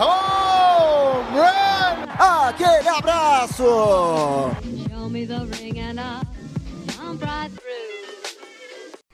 [0.00, 2.06] Home run!
[2.18, 3.64] Aquele abraço.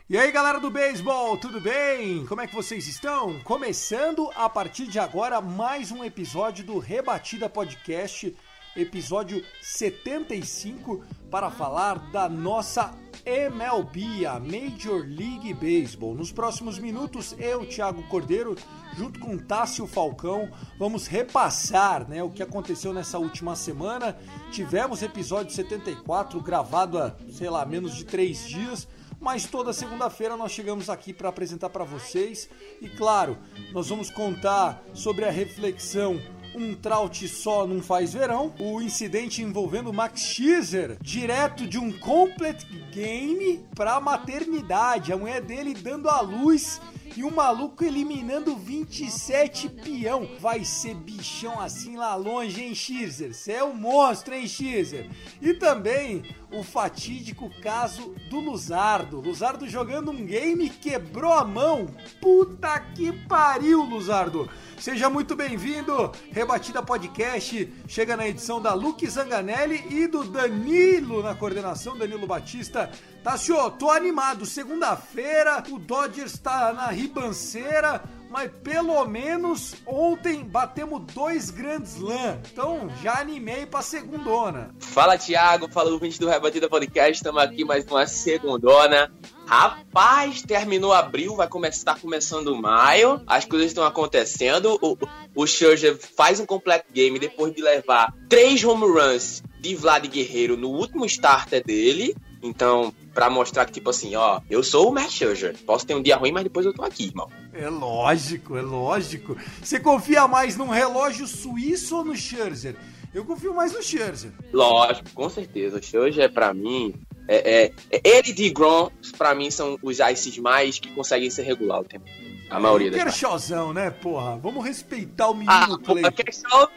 [0.09, 2.25] E aí galera do beisebol, tudo bem?
[2.27, 3.39] Como é que vocês estão?
[3.41, 8.35] Começando a partir de agora mais um episódio do Rebatida Podcast,
[8.77, 12.95] episódio 75, para falar da nossa
[13.27, 16.15] MLB, a Major League Baseball.
[16.15, 18.55] Nos próximos minutos, eu, Thiago Cordeiro,
[18.97, 24.17] junto com Tássio Falcão, vamos repassar né, o que aconteceu nessa última semana.
[24.53, 28.87] Tivemos episódio 74 gravado há, sei lá, menos de três dias
[29.19, 32.49] mas toda segunda-feira nós chegamos aqui para apresentar para vocês
[32.81, 33.39] e claro,
[33.73, 36.21] nós vamos contar sobre a reflexão
[36.57, 42.67] um trout só não faz verão, o incidente envolvendo Max Scherzer, direto de um complete
[42.91, 46.81] game para maternidade, a mulher dele dando a luz
[47.15, 50.29] e o maluco eliminando 27 peão.
[50.41, 53.35] Vai ser bichão assim lá longe, hein, Scherzer?
[53.35, 55.09] Você é um monstro, hein, Scherzer?
[55.41, 59.21] E também o fatídico caso do Luzardo.
[59.21, 61.87] Luzardo jogando um game quebrou a mão.
[62.21, 64.49] Puta que pariu, Luzardo.
[64.79, 66.13] Seja muito bem-vindo.
[66.31, 72.91] Rebatida Podcast chega na edição da Luke Zanganelli e do Danilo na coordenação, Danilo Batista.
[73.27, 74.47] Tassio, tô animado.
[74.47, 82.39] Segunda-feira, o Dodgers tá na ribanceira, mas pelo menos ontem batemos dois Grand Slam.
[82.53, 84.73] Então já animei pra segundona.
[84.79, 85.69] Fala, Thiago.
[85.73, 87.15] Fala, ouvinte do Rebatida Podcast.
[87.15, 89.13] Estamos aqui mais uma segundona.
[89.45, 93.21] Rapaz, terminou abril, vai começar, tá começando maio.
[93.27, 94.79] As coisas estão acontecendo.
[94.81, 94.97] O,
[95.35, 100.57] o Scherzer faz um complete game depois de levar três home runs de Vlad Guerreiro
[100.57, 102.15] no último starter dele.
[102.47, 105.57] Então, pra mostrar que, tipo assim, ó, eu sou o Matt Scherzer.
[105.67, 107.29] Posso ter um dia ruim, mas depois eu tô aqui, irmão.
[107.53, 109.37] É lógico, é lógico.
[109.63, 112.77] Você confia mais num relógio suíço ou no Scherzer?
[113.15, 114.31] Eu confio mais no Scherzer.
[114.53, 115.79] Lógico, com certeza.
[115.79, 116.95] O Scherzer, pra mim,
[117.27, 121.43] é, é, é- ele e Grom, pra mim, são os ices mais que conseguem ser
[121.43, 122.05] regular o tempo.
[122.51, 123.03] A maioria das.
[123.03, 124.37] Kershawzão, né, porra?
[124.37, 126.03] Vamos respeitar o menino Ah, Clay.
[126.03, 126.69] pô, Kershaw,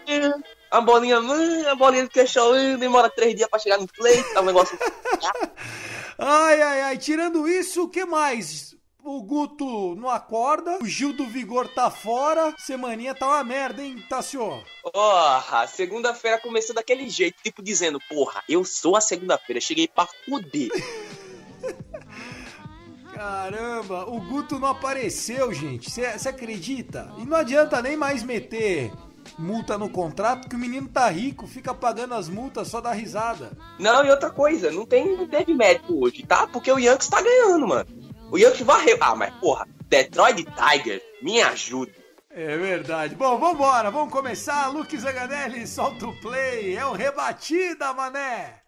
[0.72, 4.22] a bolinha, hum, a bolinha do Kershaw hum, demora três dias pra chegar no play,
[4.34, 4.78] tá um negócio.
[6.18, 6.98] Ai, ai, ai.
[6.98, 8.76] Tirando isso, o que mais?
[9.02, 14.04] O Guto não acorda, o Gil do Vigor tá fora, semaninha tá uma merda, hein,
[14.10, 14.62] Tassio?
[14.84, 20.70] Porra, segunda-feira começou daquele jeito, tipo dizendo, porra, eu sou a segunda-feira, cheguei pra fuder.
[23.16, 25.90] Caramba, o Guto não apareceu, gente.
[25.90, 27.12] Você acredita?
[27.18, 28.92] E não adianta nem mais meter
[29.40, 33.52] multa no contrato, que o menino tá rico, fica pagando as multas, só dá risada.
[33.80, 36.46] Não, e outra coisa, não tem, não teve médico hoje, tá?
[36.46, 37.88] Porque o Yankees tá ganhando, mano.
[38.30, 38.98] O Yankees varreu.
[39.00, 41.92] Ah, mas porra, Detroit Tigers, me ajuda.
[42.30, 43.16] É verdade.
[43.16, 44.68] Bom, vambora, vamos começar.
[44.68, 46.76] Luke Zaganelli, solta o play.
[46.76, 48.62] É o rebatida, mané.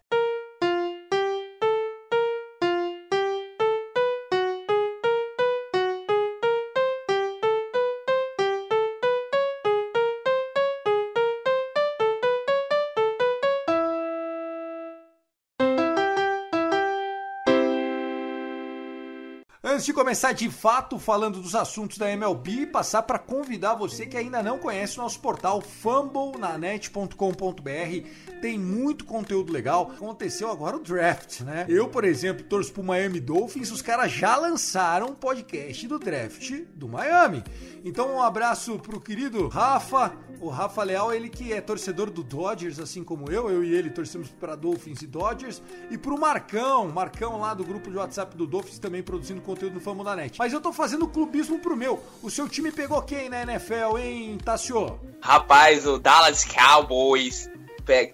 [19.72, 24.18] Antes de começar de fato falando dos assuntos da MLB, passar para convidar você que
[24.18, 28.40] ainda não conhece o nosso portal fumblenanet.com.br.
[28.42, 29.90] Tem muito conteúdo legal.
[29.96, 31.64] Aconteceu agora o draft, né?
[31.70, 36.50] Eu, por exemplo, torço pro Miami Dolphins, os caras já lançaram um podcast do draft
[36.74, 37.42] do Miami.
[37.82, 42.78] Então, um abraço pro querido Rafa, o Rafa Leal, ele que é torcedor do Dodgers,
[42.78, 47.38] assim como eu, eu e ele torcemos para Dolphins e Dodgers, e pro Marcão, Marcão
[47.38, 50.38] lá do grupo de WhatsApp do Dolphins, também produzindo conteúdo no Famo da Net.
[50.38, 52.02] Mas eu tô fazendo clubismo pro meu.
[52.22, 54.98] O seu time pegou quem na NFL, hein, Tassio?
[55.20, 57.50] Rapaz, o Dallas Cowboys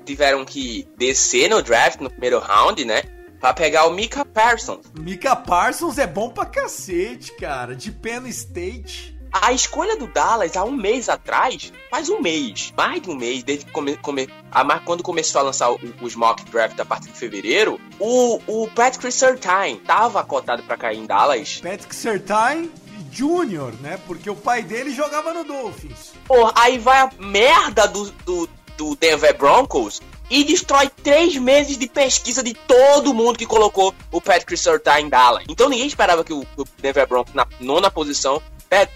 [0.05, 3.03] tiveram que descer no draft no primeiro round, né?
[3.41, 4.87] Pra pegar o Mika Parsons.
[4.99, 9.18] Mika Parsons é bom pra cacete, cara, de Penn State.
[9.33, 13.43] A escolha do Dallas há um mês atrás, faz um mês, mais de um mês,
[13.43, 17.09] desde que come, come, a, quando começou a lançar o- os mock draft a partir
[17.11, 21.61] de fevereiro, o, o Patrick Surtain tava cotado pra cair em Dallas.
[21.63, 22.71] Patrick Sertain
[23.11, 23.99] Jr., né?
[24.07, 26.13] Porque o pai dele jogava no Dolphins.
[26.27, 31.89] Pô, aí vai a merda do, do, do Denver Broncos e destrói três meses de
[31.89, 35.45] pesquisa de todo mundo que colocou o Patrick Surtain em Dallas.
[35.49, 38.43] Então ninguém esperava que o, o Denver Broncos, na nona posição,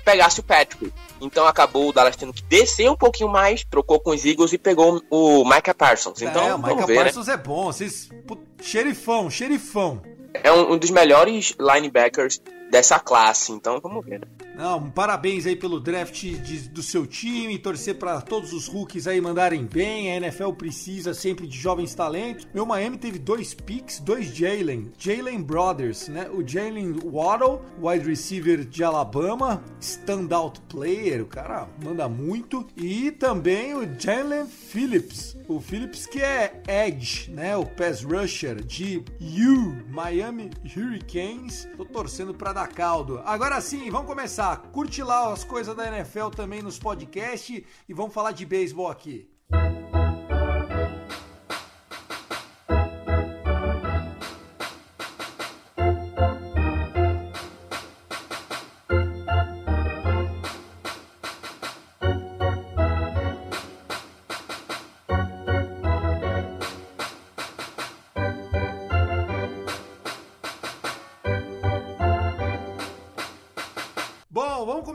[0.04, 0.92] pegasse o Patrick.
[1.20, 4.58] Então acabou o Dallas tendo que descer um pouquinho mais, trocou com os Eagles e
[4.58, 6.20] pegou o Micah Parsons.
[6.20, 7.34] Então, é, o Micah ver, Parsons né?
[7.34, 7.66] é bom.
[7.66, 8.08] Vocês,
[8.60, 10.02] xerifão, xerifão.
[10.34, 12.40] É um, um dos melhores linebackers
[12.70, 13.52] dessa classe.
[13.52, 14.26] Então vamos ver.
[14.54, 19.20] Não, parabéns aí pelo draft de, do seu time, torcer para todos os rookies aí
[19.20, 20.12] mandarem bem.
[20.12, 22.46] A NFL precisa sempre de jovens talentos.
[22.52, 26.28] Meu Miami teve dois picks, dois Jalen, Jalen Brothers, né?
[26.30, 32.66] O Jalen Waddle, wide receiver de Alabama, standout player, o cara manda muito.
[32.76, 37.56] E também o Jalen Phillips, o Phillips que é edge, né?
[37.56, 41.66] O pass rusher de U, Miami Hurricanes.
[41.76, 43.20] Tô torcendo para dar caldo.
[43.24, 44.41] Agora sim, vamos começar.
[44.72, 49.30] Curte lá as coisas da NFL também nos podcasts e vamos falar de beisebol aqui.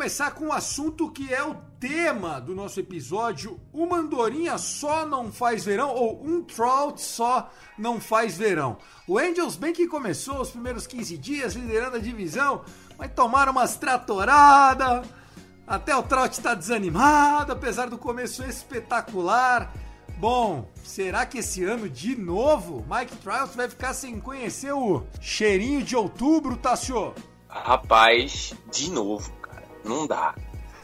[0.07, 3.59] Começar com um assunto que é o tema do nosso episódio.
[3.73, 8.77] Uma andorinha só não faz verão, ou um trout só não faz verão.
[9.05, 12.63] O Angels bem que começou os primeiros 15 dias liderando a divisão,
[12.97, 15.05] mas tomaram umas tratoradas.
[15.67, 19.73] Até o trout está desanimado, apesar do começo espetacular.
[20.17, 25.83] Bom, será que esse ano de novo Mike Trout vai ficar sem conhecer o cheirinho
[25.83, 27.13] de outubro, Tassio?
[27.49, 29.36] Rapaz, de novo.
[29.83, 30.35] Não dá.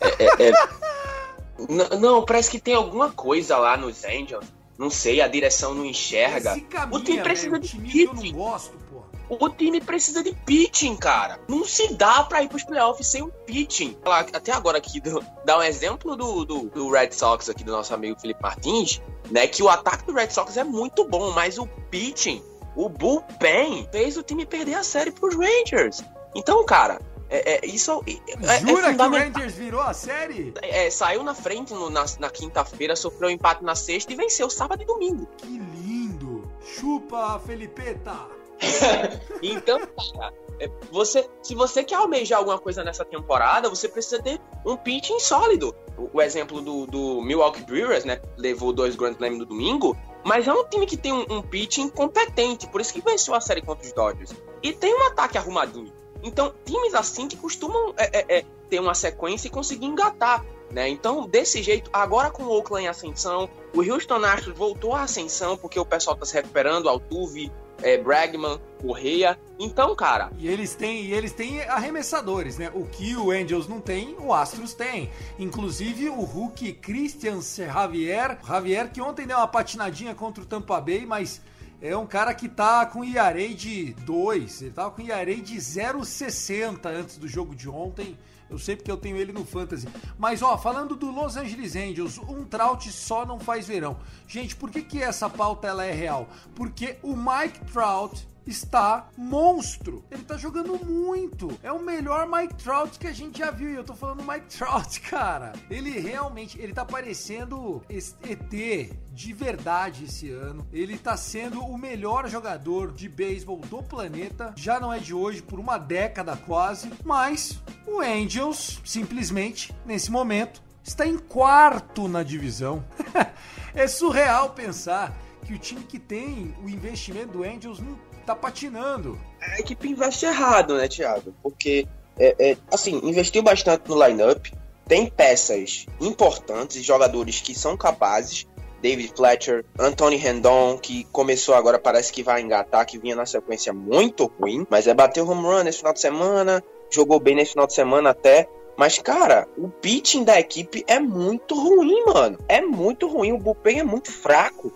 [0.01, 1.97] É, é, é...
[1.99, 4.45] não, parece que tem alguma coisa lá nos Angels.
[4.77, 6.59] Não sei, a direção não enxerga.
[6.69, 7.57] Caminha, o time precisa né?
[7.57, 8.07] o time de pitching.
[8.07, 8.83] Eu não gosto.
[9.29, 11.39] O time precisa de pitching, cara.
[11.47, 13.97] Não se dá pra ir pros playoffs sem um pitching.
[14.05, 15.01] Até agora aqui,
[15.45, 19.01] dá um exemplo do, do, do, Red Sox aqui, do nosso amigo Felipe Martins,
[19.31, 19.47] né?
[19.47, 22.43] Que o ataque do Red Sox é muito bom, mas o pitching,
[22.75, 26.03] o bullpen, fez o time perder a série pros Rangers.
[26.35, 26.99] Então, cara,
[27.33, 30.53] é, é, isso é, é Jura é que o Rangers virou a série?
[30.61, 34.51] É, saiu na frente no, na, na quinta-feira, sofreu um empate na sexta e venceu
[34.51, 35.27] sábado e domingo.
[35.37, 36.43] Que lindo!
[36.61, 38.27] Chupa, Felipeta!
[39.41, 39.79] então,
[40.15, 44.77] cara, é, você, se você quer almejar alguma coisa nessa temporada, você precisa ter um
[44.77, 45.75] pitching sólido.
[45.97, 48.21] O, o exemplo do, do, Milwaukee Brewers, né?
[48.37, 51.89] Levou dois Grand Slam no domingo, mas é um time que tem um, um pitching
[51.89, 54.35] competente, por isso que venceu a série contra os Dodgers.
[54.61, 56.02] E tem um ataque arrumadinho.
[56.23, 60.43] Então, times assim que costumam é, é, é, ter uma sequência e conseguir engatar.
[60.71, 60.89] Né?
[60.89, 65.55] Então, desse jeito, agora com o Oakland em ascensão, o Houston Astros voltou à ascensão
[65.55, 67.51] porque o pessoal está se recuperando, Altuve,
[67.83, 69.37] é, Bregman, Correia.
[69.59, 70.31] Então, cara.
[70.39, 72.71] E eles têm, e eles têm arremessadores, né?
[72.73, 75.11] O que o Angels não tem, o Astros tem.
[75.37, 81.05] Inclusive o Hulk Christian Javier, Javier que ontem deu uma patinadinha contra o Tampa Bay,
[81.05, 81.41] mas
[81.83, 86.85] é um cara que tá com IARA de 2, ele tava com IARA de 0,60
[86.85, 88.17] antes do jogo de ontem.
[88.49, 89.89] Eu sei porque eu tenho ele no Fantasy.
[90.17, 93.97] Mas, ó, falando do Los Angeles Angels, um Trout só não faz verão.
[94.25, 96.29] Gente, por que, que essa pauta ela é real?
[96.55, 100.03] Porque o Mike Trout está monstro.
[100.11, 101.57] Ele tá jogando muito.
[101.63, 103.71] É o melhor Mike Trout que a gente já viu.
[103.71, 105.53] E eu tô falando Mike Trout, cara.
[105.69, 110.67] Ele realmente, ele tá parecendo ET de verdade esse ano.
[110.71, 114.53] Ele tá sendo o melhor jogador de beisebol do planeta.
[114.55, 116.91] Já não é de hoje, por uma década quase.
[117.03, 122.83] Mas o Angels, simplesmente, nesse momento, está em quarto na divisão.
[123.73, 129.19] é surreal pensar que o time que tem o investimento do Angels não tá patinando.
[129.41, 131.33] A equipe investe errado, né, Thiago?
[131.41, 131.87] Porque,
[132.17, 134.47] é, é, assim, investiu bastante no lineup,
[134.87, 138.47] tem peças importantes e jogadores que são capazes.
[138.81, 143.71] David Fletcher, Anthony Rendon, que começou agora, parece que vai engatar, que vinha na sequência
[143.71, 146.61] muito ruim, mas é bateu home run nesse final de semana,
[146.91, 148.49] jogou bem nesse final de semana até.
[148.77, 152.37] Mas, cara, o pitching da equipe é muito ruim, mano.
[152.47, 153.31] É muito ruim.
[153.31, 154.71] O bullpen é muito fraco.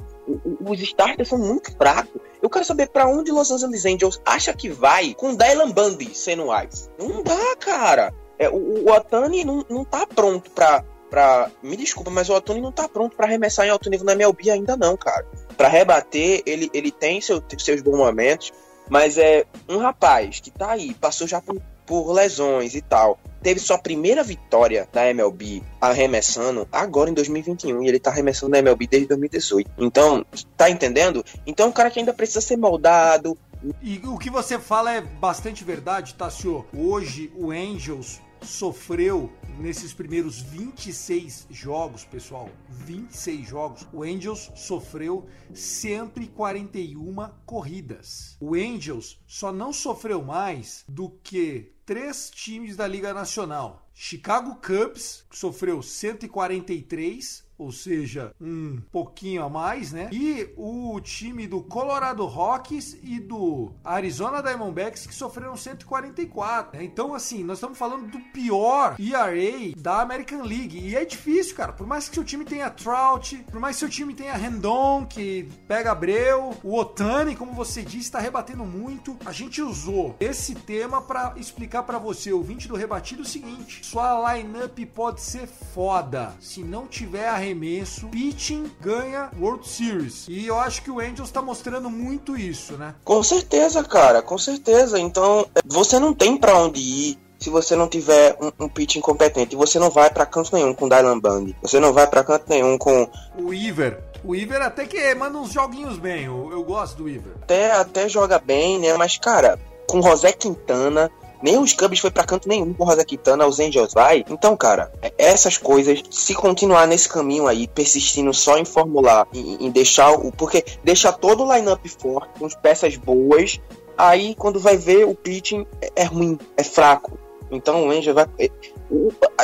[0.61, 2.21] os starters são muito fracos.
[2.47, 6.47] Eu quero saber para onde Los Angeles Angels acha que vai com Dylan Bundy sendo
[6.63, 6.89] Ice.
[6.97, 8.13] Não dá, cara.
[8.39, 11.51] É, o, o Otani não, não tá pronto pra, pra.
[11.61, 14.49] Me desculpa, mas o Otani não tá pronto para arremessar em alto nível na MLB
[14.49, 15.25] ainda, não, cara.
[15.57, 18.53] Para rebater, ele, ele tem seu, seus bons momentos,
[18.89, 23.17] mas é um rapaz que tá aí, passou já por, por lesões e tal.
[23.41, 28.60] teve sua primeira vitória na MLB arremessando agora em 2021 e ele tá arremessando na
[28.60, 29.72] MLB desde 2018.
[29.77, 30.25] Então,
[30.58, 31.24] tá entendendo?
[31.46, 33.38] Então, é um cara que ainda precisa ser moldado.
[33.82, 36.65] E o que você fala é bastante verdade, Tassio.
[36.75, 47.15] Hoje o Angels sofreu nesses primeiros 26 jogos, pessoal, 26 jogos, o Angels sofreu 141
[47.46, 48.38] corridas.
[48.39, 53.89] O Angels só não sofreu mais do que três times da Liga Nacional.
[53.94, 60.09] Chicago Cubs, que sofreu 143, ou seja, um pouquinho a mais, né?
[60.11, 66.77] E o time do Colorado Rockies e do Arizona Diamondbacks que sofreram 144.
[66.77, 66.85] Né?
[66.85, 70.79] Então, assim, nós estamos falando do pior ERA da American League.
[70.79, 71.73] E é difícil, cara.
[71.73, 75.49] Por mais que seu time tenha Trout, por mais que seu time tenha Rendon, que
[75.67, 79.17] pega Abreu, o Otani, como você disse, está rebatendo muito.
[79.25, 84.33] A gente usou esse tema para explicar para você, ouvinte do Rebatido, o seguinte: sua
[84.33, 90.25] lineup pode ser foda se não tiver a arremesso, pitching ganha World Series.
[90.27, 92.93] E eu acho que o Angels tá mostrando muito isso, né?
[93.03, 94.99] Com certeza, cara, com certeza.
[94.99, 99.55] Então, você não tem para onde ir se você não tiver um, um pitch incompetente.
[99.55, 101.47] Você não vai para canto nenhum com Dylan Band.
[101.61, 104.03] Você não vai para canto nenhum com o Iver.
[104.23, 106.25] O Iver até que manda uns joguinhos bem.
[106.25, 107.33] Eu, eu gosto do Iver.
[107.43, 108.93] Até, até joga bem, né?
[108.97, 111.11] Mas, cara, com José Quintana,
[111.41, 114.25] nem os Cubs foi para canto nenhum com o Rosa Quintana, os Angels vai.
[114.29, 119.65] Então, cara, é, essas coisas, se continuar nesse caminho aí, persistindo só em formular, em,
[119.65, 120.32] em deixar o.
[120.32, 123.60] Porque deixar todo o lineup forte, com peças boas,
[123.98, 127.17] aí quando vai ver o pitching é, é ruim, é fraco.
[127.51, 128.25] Então o Angel vai.
[128.39, 128.50] É,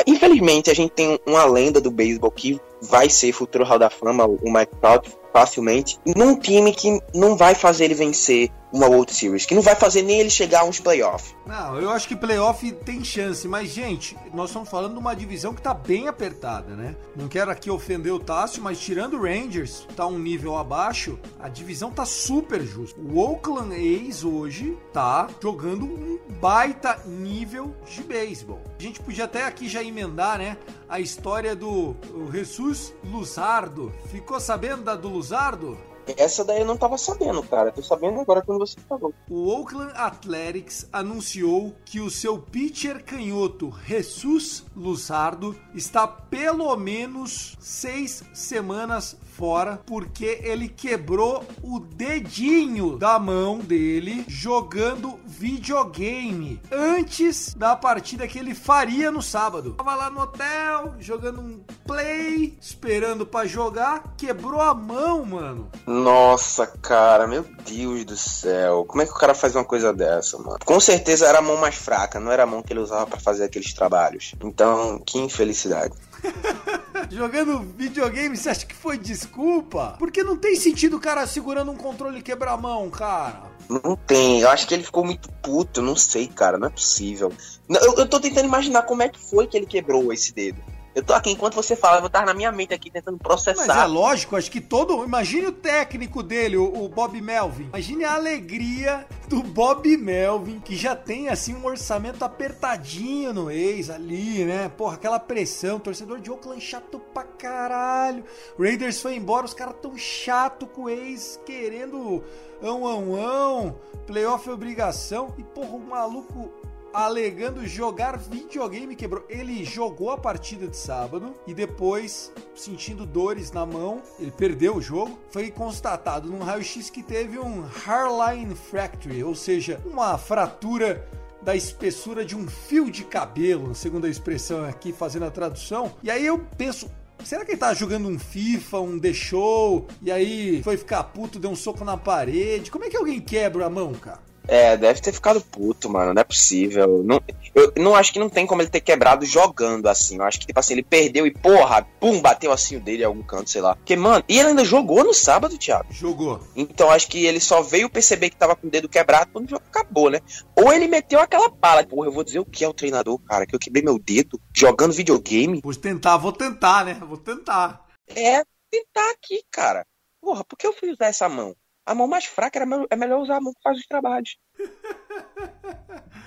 [0.06, 4.24] infelizmente, a gente tem uma lenda do beisebol que vai ser futuro Hall da Fama,
[4.24, 9.46] o Mike Trout, facilmente, num time que não vai fazer ele vencer uma World Series,
[9.46, 11.34] que não vai fazer nem ele chegar a uns playoffs.
[11.46, 15.54] Não, eu acho que playoff tem chance, mas gente, nós estamos falando de uma divisão
[15.54, 16.96] que tá bem apertada, né?
[17.14, 21.48] Não quero aqui ofender o Tássio, mas tirando o Rangers, tá um nível abaixo, a
[21.48, 23.00] divisão tá super justa.
[23.00, 28.60] O Oakland A's hoje tá jogando um baita nível de beisebol.
[28.76, 30.56] A gente podia até aqui já emendar, né,
[30.88, 31.94] a história do
[32.32, 32.73] Jesus
[33.04, 33.92] Luzardo.
[34.10, 35.76] Ficou sabendo da do Luzardo?
[36.16, 37.72] Essa daí eu não tava sabendo, cara.
[37.72, 39.14] Tô sabendo agora quando você falou.
[39.28, 48.22] O Oakland Athletics anunciou que o seu pitcher canhoto, Jesus Luzardo, está pelo menos seis
[48.34, 58.26] semanas fora porque ele quebrou o dedinho da mão dele jogando videogame antes da partida
[58.26, 59.74] que ele faria no sábado.
[59.74, 65.70] Tava lá no hotel jogando um play, esperando para jogar, quebrou a mão, mano.
[65.86, 68.84] Nossa, cara, meu Deus do céu.
[68.84, 70.58] Como é que o cara faz uma coisa dessa, mano?
[70.64, 73.20] Com certeza era a mão mais fraca, não era a mão que ele usava para
[73.20, 74.34] fazer aqueles trabalhos.
[74.42, 75.94] Então, que infelicidade.
[77.10, 79.96] Jogando videogame, você acha que foi desculpa?
[79.98, 83.42] Porque não tem sentido o cara segurando um controle e quebrar a mão, cara.
[83.68, 87.32] Não tem, eu acho que ele ficou muito puto, não sei, cara, não é possível.
[87.68, 90.62] Eu, eu tô tentando imaginar como é que foi que ele quebrou esse dedo.
[90.94, 93.66] Eu tô aqui, enquanto você fala, eu vou estar na minha mente aqui tentando processar.
[93.66, 95.04] Mas é lógico, acho que todo.
[95.04, 97.64] Imagine o técnico dele, o, o, Bob Melvin.
[97.64, 103.90] Imagine a alegria do Bob Melvin, que já tem assim um orçamento apertadinho no ex
[103.90, 104.68] ali, né?
[104.68, 105.80] Porra, aquela pressão.
[105.80, 108.24] Torcedor de Oakland chato pra caralho.
[108.56, 112.22] Raiders foi embora, os caras tão chato com o ex, querendo
[112.62, 113.76] ão, ão, ão.
[114.06, 115.34] Playoff é obrigação.
[115.38, 116.52] E porra, o maluco
[116.94, 119.24] alegando jogar videogame quebrou.
[119.28, 124.80] Ele jogou a partida de sábado e depois, sentindo dores na mão, ele perdeu o
[124.80, 125.18] jogo.
[125.30, 131.06] Foi constatado num raio-x que teve um hairline fracture, ou seja, uma fratura
[131.42, 135.92] da espessura de um fio de cabelo, segundo a expressão aqui fazendo a tradução.
[136.02, 136.88] E aí eu penso,
[137.22, 141.38] Será que ele tá jogando um FIFA, um The Show, e aí foi ficar puto,
[141.38, 142.70] deu um soco na parede?
[142.70, 144.20] Como é que alguém quebra a mão, cara?
[144.46, 146.12] É, deve ter ficado puto, mano.
[146.12, 147.02] Não é possível.
[147.02, 147.20] Não,
[147.54, 150.16] eu não acho que não tem como ele ter quebrado jogando assim.
[150.16, 153.06] Eu acho que, tipo assim, ele perdeu e, porra, pum, bateu assim o dele em
[153.06, 153.74] algum canto, sei lá.
[153.76, 155.92] Porque, mano, e ele ainda jogou no sábado, Thiago.
[155.92, 156.40] Jogou.
[156.54, 159.50] Então acho que ele só veio perceber que tava com o dedo quebrado quando o
[159.50, 160.20] jogo acabou, né?
[160.56, 163.46] Ou ele meteu aquela pala, porra, eu vou dizer o que é o treinador, cara,
[163.46, 165.60] que eu quebrei meu dedo jogando videogame.
[165.62, 166.94] Vou tentar, vou tentar, né?
[167.06, 167.86] Vou tentar.
[168.08, 169.86] É, tentar aqui, cara.
[170.20, 171.54] Porra, por que eu fui usar essa mão?
[171.86, 174.36] A mão mais fraca era, é melhor usar a mão que faz os trabalhos.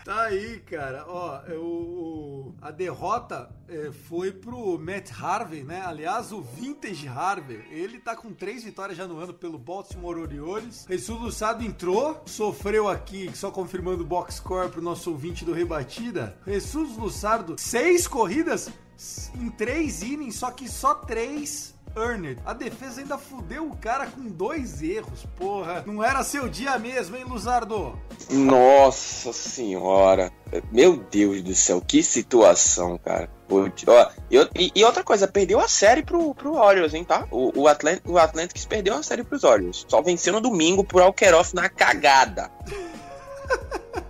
[0.07, 1.03] Tá aí, cara.
[1.05, 5.83] Ó, o, a derrota é, foi pro Matt Harvey, né?
[5.85, 7.61] Aliás, o Vintage Harvey.
[7.69, 10.85] Ele tá com três vitórias já no ano pelo Baltimore Orioles.
[10.89, 16.37] Jesus Lussado entrou, sofreu aqui, só confirmando o box score pro nosso ouvinte do Rebatida.
[16.47, 18.71] Jesus Lussardo, seis corridas
[19.35, 22.39] em três innings, só que só três earned.
[22.45, 25.83] A defesa ainda fudeu o cara com dois erros, porra.
[25.85, 27.97] Não era seu dia mesmo, hein, Luzardo?
[28.29, 30.31] Nossa senhora.
[30.71, 33.29] Meu Deus do céu, que situação, cara.
[34.29, 37.25] E, e- e outra coisa, perdeu a série pro, pro Orioles, hein, tá?
[37.31, 39.85] O, o, Atlant, o Atlantics perdeu a série pros Orioles.
[39.87, 42.51] Só venceu no domingo por Alkeroff na cagada.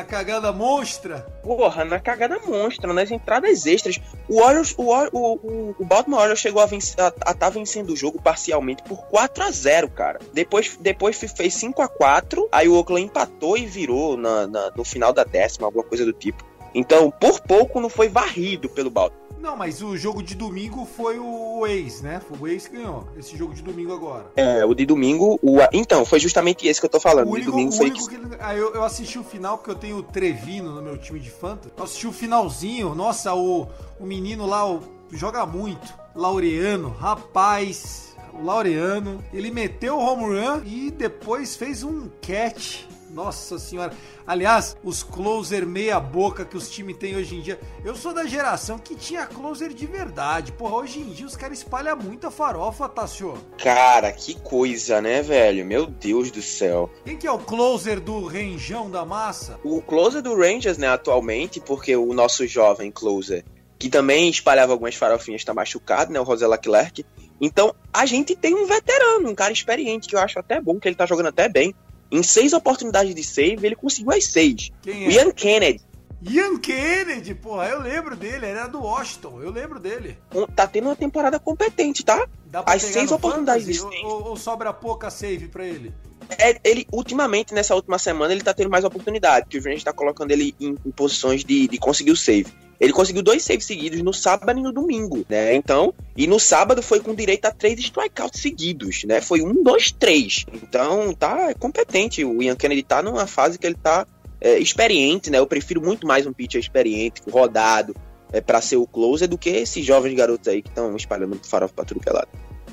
[0.00, 1.26] A cagada monstra.
[1.42, 4.00] Porra, na cagada monstra, nas entradas extras.
[4.26, 8.82] O Orioles, o, o, o, Baltimore Orioles chegou a estar tá vencendo o jogo parcialmente
[8.82, 10.18] por 4 a 0 cara.
[10.32, 14.70] Depois, depois fe- fez 5 a 4 aí o Oakland empatou e virou na, na-
[14.74, 16.42] no final da décima, alguma coisa do tipo.
[16.74, 19.19] Então, por pouco não foi varrido pelo Baltimore.
[19.40, 22.20] Não, mas o jogo de domingo foi o ex, né?
[22.28, 23.08] Foi o ex que ganhou.
[23.16, 24.26] Esse jogo de domingo agora.
[24.36, 27.26] É, o de domingo, o, então, foi justamente esse que eu tô falando.
[27.28, 29.74] O único, domingo o foi que ele- ah, eu, eu assisti o final porque eu
[29.76, 31.72] tenho o Trevino no meu time de fantasy.
[31.76, 32.94] Eu assisti o finalzinho.
[32.94, 33.66] Nossa, o,
[33.98, 34.80] o menino lá o,
[35.10, 35.92] joga muito.
[36.14, 38.14] Laureano, rapaz.
[38.32, 42.84] O Laureano, ele meteu o home run e depois fez um catch.
[43.12, 43.92] Nossa senhora.
[44.26, 47.58] Aliás, os closer meia boca que os times têm hoje em dia.
[47.84, 50.52] Eu sou da geração que tinha closer de verdade.
[50.52, 53.34] Porra, hoje em dia os caras espalham muita farofa, Tassio.
[53.58, 55.64] Cara, que coisa, né, velho?
[55.64, 56.90] Meu Deus do céu.
[57.04, 59.58] Quem que é o closer do renjão da massa?
[59.64, 63.44] O closer do Rangers, né, atualmente, porque o nosso jovem closer,
[63.78, 67.04] que também espalhava algumas farofinhas, tá machucado, né, o José Leclerc.
[67.40, 70.86] Então, a gente tem um veterano, um cara experiente, que eu acho até bom, que
[70.86, 71.74] ele tá jogando até bem.
[72.10, 74.70] Em seis oportunidades de save, ele conseguiu as seis.
[74.82, 75.14] Quem O é?
[75.14, 75.80] Ian Kennedy
[76.22, 80.18] Ian Kennedy, porra, eu lembro dele, ele era do Washington, eu lembro dele.
[80.54, 82.28] tá tendo uma temporada competente, tá?
[82.44, 84.04] Dá As pegar seis oportunidades de ou, save.
[84.04, 85.94] ou- ou sobra pouca save pra ele?
[86.38, 89.92] É, ele, ultimamente, nessa última semana, ele tá tendo mais oportunidade, que o Rangers tá
[89.94, 92.52] colocando ele em, em posições de, de conseguir o save.
[92.80, 95.54] Ele conseguiu dois saves seguidos no sábado e no domingo, né?
[95.54, 99.20] Então, e no sábado foi com direito a três strikeouts seguidos, né?
[99.20, 100.46] Foi um, dois, três.
[100.50, 102.24] Então, tá competente.
[102.24, 104.06] O Ian Kennedy tá numa fase que ele tá
[104.40, 105.38] é, experiente, né?
[105.38, 107.94] Eu prefiro muito mais um pitcher experiente, rodado,
[108.32, 111.74] é, para ser o closer, do que esses jovens garotos aí que estão espalhando farofa
[111.74, 112.28] pra tudo que é lado.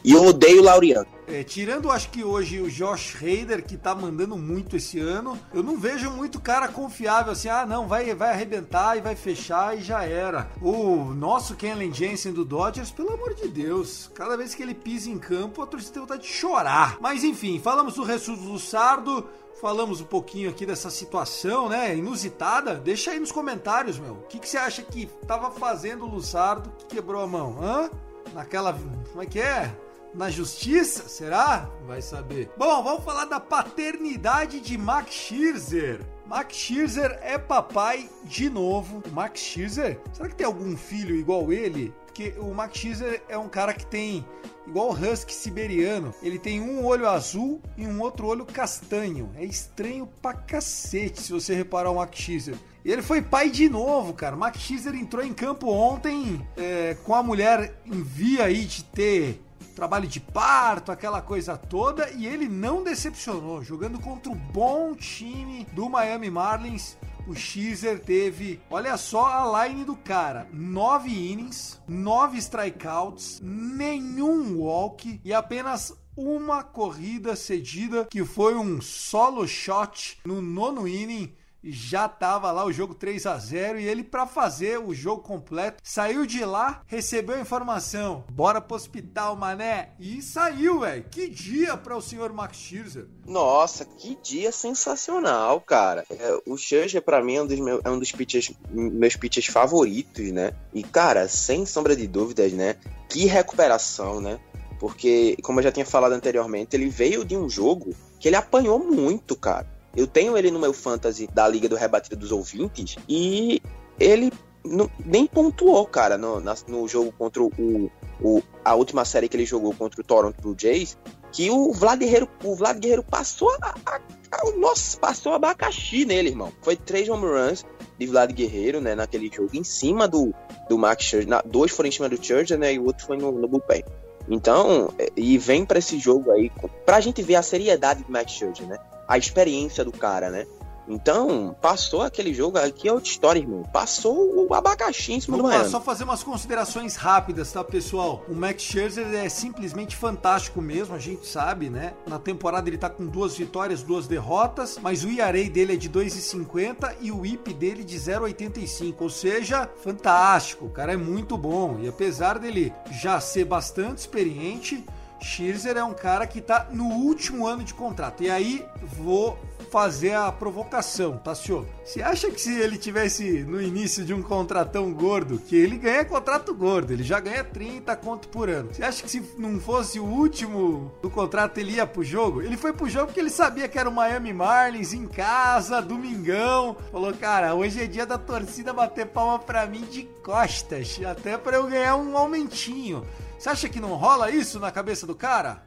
[0.08, 1.06] E eu odeio o Laureano.
[1.28, 5.62] É, tirando, acho que hoje o Josh Hader, que tá mandando muito esse ano, eu
[5.62, 9.82] não vejo muito cara confiável assim, ah, não, vai, vai arrebentar e vai fechar e
[9.82, 10.50] já era.
[10.62, 15.10] O nosso Kenley Jensen do Dodgers, pelo amor de Deus, cada vez que ele pisa
[15.10, 16.96] em campo, a torcida tem vontade de chorar.
[17.02, 19.28] Mas enfim, falamos do Jesus Lussardo,
[19.60, 22.76] falamos um pouquinho aqui dessa situação, né, inusitada.
[22.76, 26.72] Deixa aí nos comentários, meu, o que, que você acha que tava fazendo o Lussardo
[26.78, 27.90] que quebrou a mão, hã?
[28.34, 28.74] Naquela,
[29.12, 29.76] como é que é?
[30.18, 31.08] Na justiça?
[31.08, 31.70] Será?
[31.86, 32.50] Vai saber.
[32.58, 36.02] Bom, vamos falar da paternidade de Max Scherzer.
[36.26, 39.04] Max Scherzer é papai de novo.
[39.08, 40.00] O Max Scherzer?
[40.12, 41.94] Será que tem algum filho igual ele?
[42.08, 44.26] Porque o Max Scherzer é um cara que tem
[44.66, 46.12] igual o husky siberiano.
[46.24, 49.30] Ele tem um olho azul e um outro olho castanho.
[49.36, 52.56] É estranho pra cacete se você reparar o Max Scherzer.
[52.84, 54.36] E ele foi pai de novo, cara.
[54.36, 58.84] O Max Scherzer entrou em campo ontem é, com a mulher em via aí de
[58.84, 59.44] ter
[59.78, 65.68] trabalho de parto, aquela coisa toda, e ele não decepcionou, jogando contra o bom time
[65.72, 66.98] do Miami Marlins.
[67.28, 75.22] O Scherzer teve, olha só a line do cara: 9 innings, 9 strikeouts, nenhum walk
[75.24, 81.32] e apenas uma corrida cedida, que foi um solo shot no nono inning
[81.64, 85.82] já tava lá o jogo 3 a 0 e ele para fazer o jogo completo
[85.84, 91.06] saiu de lá, recebeu a informação, bora pro hospital, mané, e saiu, velho.
[91.10, 93.08] Que dia para o senhor Max Scherzer.
[93.26, 96.06] Nossa, que dia sensacional, cara.
[96.10, 99.48] É, o Scherzer, pra mim, é um dos, meus, é um dos pitchers, meus pitchers
[99.48, 100.54] favoritos, né?
[100.74, 102.76] E, cara, sem sombra de dúvidas, né?
[103.10, 104.40] Que recuperação, né?
[104.80, 108.80] Porque, como eu já tinha falado anteriormente, ele veio de um jogo que ele apanhou
[108.80, 109.77] muito, cara.
[109.98, 113.62] Eu tenho ele no meu fantasy da Liga do Rebatida dos Ouvintes e
[114.00, 114.32] ele
[114.64, 119.36] não- nem pontuou, cara, no, na- no jogo contra o, o- a última série que
[119.36, 120.98] ele jogou contra o Toronto Blue Jays,
[121.32, 124.00] que o Vlad Guerreiro, o Vlad Guerreiro passou a, a-
[124.32, 126.52] a- nossa, passou abacaxi nele, irmão.
[126.62, 127.66] Foi três home runs
[127.98, 130.32] de Vlad Guerreiro, né, naquele jogo, em cima do,
[130.70, 131.28] do Max Scherzer.
[131.30, 133.84] Na- dois foram em cima do Scherzer, né, e o outro foi no, no bullpen.
[134.30, 136.52] Então, é, e vem pra esse jogo aí,
[136.86, 138.78] pra gente ver a seriedade do Max Scherzer, né?
[139.08, 140.46] A experiência do cara, né?
[140.90, 143.64] Então, passou aquele jogo aqui é outra história, irmão.
[143.74, 145.72] Passou o abacaxi em cima Vamos do lá, Miami.
[145.72, 148.24] só fazer umas considerações rápidas, tá, pessoal?
[148.30, 151.94] O Max Scherzer é simplesmente fantástico mesmo, a gente sabe, né?
[152.08, 155.90] Na temporada ele tá com duas vitórias, duas derrotas, mas o ERA dele é de
[155.90, 160.66] 2,50 e o IP dele de 0,85, ou seja, fantástico.
[160.66, 164.86] O cara é muito bom e apesar dele já ser bastante experiente,
[165.22, 168.24] Scherzer é um cara que tá no último ano de contrato.
[168.24, 168.66] E aí
[168.98, 169.38] vou
[169.72, 171.66] fazer a provocação, tá, senhor?
[171.84, 176.06] Você acha que se ele tivesse no início de um contratão gordo, que ele ganha
[176.06, 178.74] contrato gordo, ele já ganha 30 conto por ano.
[178.74, 182.42] Você acha que se não fosse o último do contrato ele ia pro jogo?
[182.42, 186.76] Ele foi pro jogo porque ele sabia que era o Miami Marlins em casa, domingão.
[186.92, 191.58] Falou, cara, hoje é dia da torcida bater palma pra mim de costas, até pra
[191.58, 193.04] eu ganhar um aumentinho.
[193.38, 195.62] Você acha que não rola isso na cabeça do cara?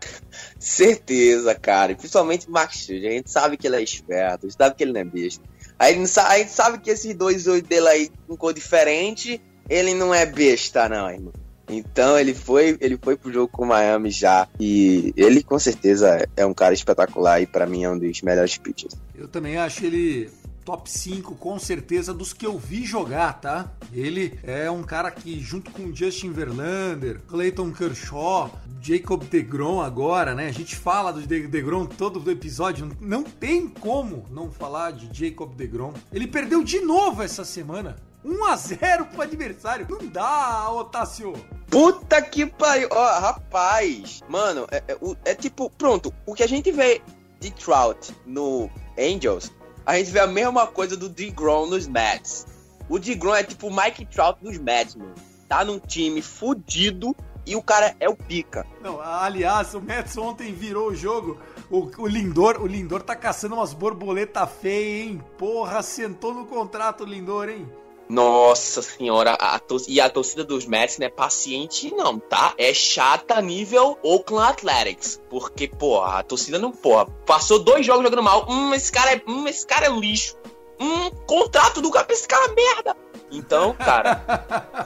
[0.59, 1.95] Certeza, cara.
[1.95, 2.89] Principalmente o Max.
[2.91, 5.43] A gente sabe que ele é esperto, a gente sabe que ele não é besta.
[5.79, 9.41] A gente, sa- a gente sabe que esses dois oito dele aí com cor diferente,
[9.69, 11.33] ele não é besta, não, irmão.
[11.69, 14.49] Então ele foi, ele foi pro jogo com o Miami já.
[14.59, 18.59] E ele com certeza é um cara espetacular e pra mim é um dos melhores
[18.59, 18.95] pitchers.
[19.15, 20.29] Eu também acho ele
[20.65, 23.71] top 5, com certeza, dos que eu vi jogar, tá?
[23.93, 30.49] Ele é um cara que, junto com Justin Verlander, Clayton Kershaw, Jacob DeGrom agora, né?
[30.49, 35.09] A gente fala do De- DeGrom todo o episódio, não tem como não falar de
[35.13, 35.93] Jacob DeGrom.
[36.13, 37.97] Ele perdeu de novo essa semana.
[38.23, 39.87] 1 a 0 pro adversário.
[39.89, 41.33] Não dá, Otácio.
[41.71, 42.89] Puta que pariu!
[42.91, 44.21] Ó, rapaz!
[44.29, 44.99] Mano, é, é,
[45.31, 47.01] é tipo, pronto, o que a gente vê
[47.39, 48.69] de Trout no
[48.99, 49.51] Angels,
[49.91, 52.47] a gente vê a mesma coisa do DeGrom nos Mets.
[52.89, 55.15] O DeGrom é tipo o Mike Trout dos Mets, mano.
[55.49, 58.65] Tá num time fudido e o cara é o pica.
[58.81, 61.41] Não, aliás, o Mets ontem virou o jogo.
[61.69, 65.21] O, o Lindor, o Lindor tá caçando umas borboletas feias, hein?
[65.37, 67.69] Porra, sentou no contrato o Lindor, hein?
[68.11, 72.55] Nossa senhora, a tor- e a torcida dos Mets não é paciente, não, tá?
[72.59, 75.21] É chata nível Oakland Athletics.
[75.31, 78.47] Porque, porra, a torcida não, porra, passou dois jogos jogando mal.
[78.49, 80.37] Hum, esse cara é, hum, esse cara é lixo.
[80.81, 82.97] Hum, contrato do cara, esse cara é merda.
[83.31, 84.25] Então, cara.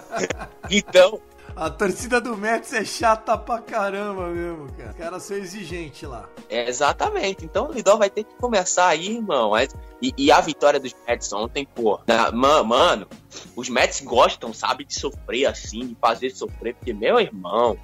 [0.71, 1.19] então,
[1.57, 4.91] A torcida do Mets é chata pra caramba mesmo, cara.
[4.91, 6.29] Os caras são exigentes lá.
[6.49, 7.45] é exatamente.
[7.45, 9.53] Então o Lidor vai ter que começar aí, irmão.
[10.03, 12.01] E, e a vitória dos Mets ontem, pô.
[12.09, 13.07] na- ma- mano,
[13.55, 16.75] os Mets gostam, sabe, de sofrer assim, de fazer sofrer.
[16.75, 17.79] Porque, meu irmão,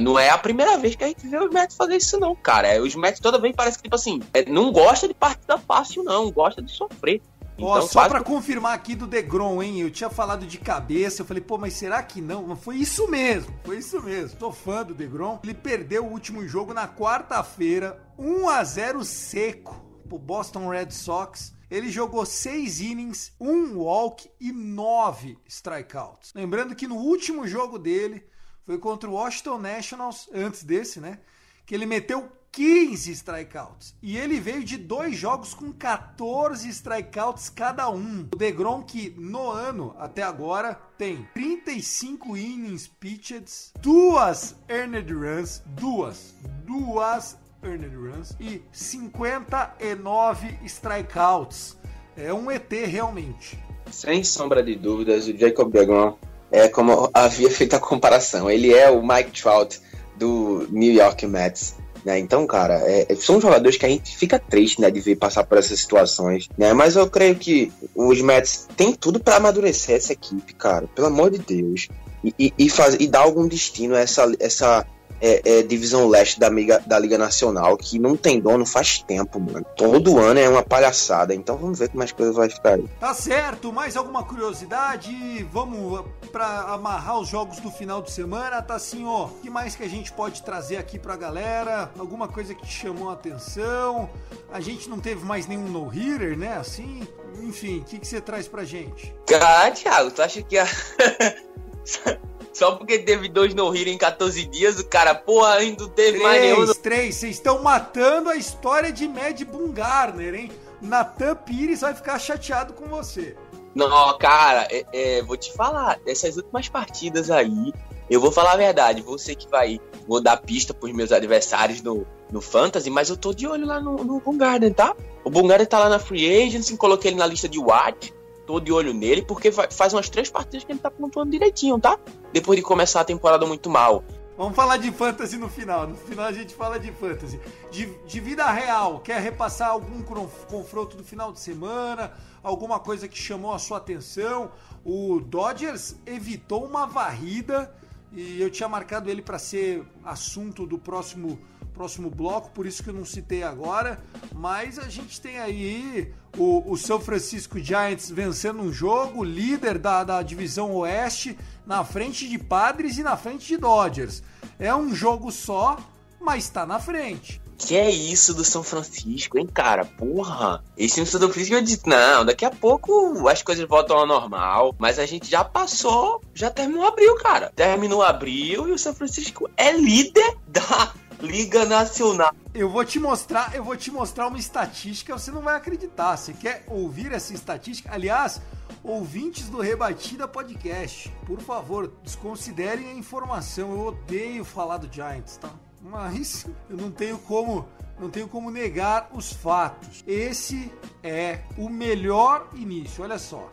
[0.00, 2.68] não é a primeira vez que a gente vê os Mets fazer isso, não, cara.
[2.68, 6.02] É, os Mets toda vez parece que, tipo assim, é, não gosta de partida fácil,
[6.02, 6.30] não.
[6.30, 7.20] Gosta de sofrer.
[7.62, 9.80] Ó, Então, só faz- pra confirmar aqui do Degrom, hein?
[9.80, 12.54] Eu tinha falado de cabeça, eu falei, pô, mas será que não?
[12.56, 14.38] Foi isso mesmo, foi isso mesmo.
[14.38, 15.38] Tô fã do Degrom.
[15.44, 19.74] Ele perdeu o último jogo na quarta-feira, 1 a 0 seco
[20.08, 21.52] pro Boston Red Sox.
[21.70, 26.32] Ele jogou seis innings, um walk e nove strikeouts.
[26.34, 28.24] Lembrando que no último jogo dele
[28.66, 31.20] foi contra o Washington Nationals, antes desse, né?
[31.64, 33.94] Que ele meteu 15 strikeouts.
[34.02, 38.28] E ele veio de dois jogos com 14 strikeouts cada um.
[38.32, 46.34] O DeGrom que no ano até agora tem 35 innings pitched, duas earned runs, duas,
[46.66, 51.78] duas earned runs e 59 strikeouts.
[52.16, 53.58] É um ET realmente.
[53.90, 56.16] Sem sombra de dúvidas, o Jacob DeGrom
[56.50, 58.50] é como havia feito a comparação.
[58.50, 59.80] Ele é o Mike Trout
[60.16, 61.76] do New York Mets.
[62.04, 62.18] Né?
[62.18, 65.58] Então, cara, é- são jogadores que a gente fica triste né, de ver passar por
[65.58, 66.48] essas situações.
[66.56, 66.72] Né?
[66.72, 70.86] Mas eu creio que os Mets têm tudo para amadurecer essa equipe, cara.
[70.94, 71.88] Pelo amor de Deus.
[72.22, 74.86] E, e, e, faz, e dar algum destino a essa, essa
[75.20, 79.38] é, é, divisão leste da, Liga- da Liga Nacional, que não tem dono faz tempo,
[79.40, 79.64] mano.
[79.76, 81.34] Todo ano é uma palhaçada.
[81.34, 82.84] Então vamos ver como as coisas vão ficar aí.
[82.98, 85.46] Tá certo, mais alguma curiosidade?
[85.52, 89.26] Vamos pra amarrar os jogos do final de semana, tá assim, ó.
[89.26, 91.90] O que mais que a gente pode trazer aqui pra galera?
[91.98, 94.08] Alguma coisa que te chamou a atenção?
[94.52, 96.56] A gente não teve mais nenhum no-hitter, né?
[96.56, 97.06] Assim,
[97.42, 99.14] enfim, o que, que você traz pra gente?
[99.26, 100.66] Cara, Thiago, tu acha que a...
[102.52, 106.18] Só porque teve dois no Hero em 14 dias, o cara, porra, ainda não teve
[106.18, 106.64] mais nenhum.
[106.64, 110.52] Três, três, vocês estão matando a história de Mad Bungarner, hein?
[110.80, 113.36] Natan Pires vai ficar chateado com você.
[113.74, 117.72] Não, cara, é, é, vou te falar, dessas últimas partidas aí,
[118.10, 122.04] eu vou falar a verdade, você que vai, vou dar pista pros meus adversários no,
[122.32, 124.96] no Fantasy, mas eu tô de olho lá no, no Bungarden, tá?
[125.22, 128.12] O Bungarden tá lá na Free Agency, coloquei ele na lista de Watch,
[128.50, 131.78] tô de olho nele, porque fa- faz umas três partidas que ele tá pontuando direitinho,
[131.78, 131.96] tá?
[132.32, 134.02] Depois de começar a temporada muito mal.
[134.36, 135.86] Vamos falar de fantasy no final.
[135.86, 137.38] No final a gente fala de fantasy.
[137.70, 140.02] De, de vida real, quer repassar algum
[140.48, 142.12] confronto do final de semana?
[142.42, 144.50] Alguma coisa que chamou a sua atenção?
[144.84, 147.72] O Dodgers evitou uma varrida
[148.12, 151.38] e eu tinha marcado ele para ser assunto do próximo
[151.80, 153.98] próximo bloco, por isso que eu não citei agora.
[154.34, 160.04] Mas a gente tem aí o, o São Francisco Giants vencendo um jogo, líder da,
[160.04, 164.22] da divisão Oeste, na frente de Padres e na frente de Dodgers.
[164.58, 165.78] É um jogo só,
[166.20, 167.40] mas tá na frente.
[167.56, 169.86] Que é isso do São Francisco, hein, cara?
[169.86, 170.62] Porra!
[170.76, 174.74] Esse São Francisco eu disse, não, daqui a pouco as coisas voltam ao normal.
[174.78, 177.50] Mas a gente já passou, já terminou abril, cara.
[177.56, 182.34] Terminou abril e o São Francisco é líder da Liga Nacional.
[182.54, 186.16] Eu vou te mostrar, eu vou te mostrar uma estatística, você não vai acreditar.
[186.16, 187.92] Você quer ouvir essa estatística?
[187.92, 188.40] Aliás,
[188.82, 193.72] ouvintes do Rebatida Podcast, por favor, desconsiderem a informação.
[193.72, 195.50] Eu odeio falar do Giants, tá?
[195.82, 200.02] Mas eu não tenho como, não tenho como negar os fatos.
[200.06, 203.04] Esse é o melhor início.
[203.04, 203.48] Olha só.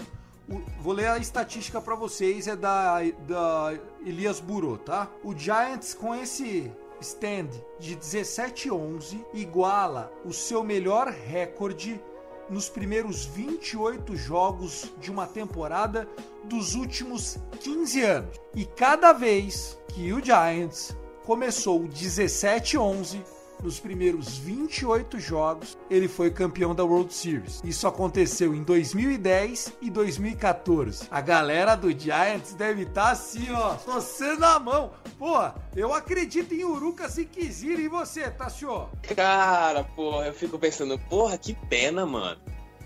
[0.79, 3.73] Vou ler a estatística para vocês, é da, da
[4.05, 5.09] Elias Burô, tá?
[5.21, 12.01] O Giants com esse stand de 17-11 iguala o seu melhor recorde
[12.49, 16.07] nos primeiros 28 jogos de uma temporada
[16.43, 18.41] dos últimos 15 anos.
[18.55, 23.21] E cada vez que o Giants começou 17-11
[23.63, 27.61] nos primeiros 28 jogos, ele foi campeão da World Series.
[27.63, 31.07] Isso aconteceu em 2010 e 2014.
[31.09, 34.91] A galera do Giants deve estar tá assim, ó, torcendo a mão.
[35.17, 35.37] Pô,
[35.75, 38.89] eu acredito em Uruca se quiser e você, Tassio?
[39.15, 42.39] Cara, porra, eu fico pensando, porra, que pena, mano.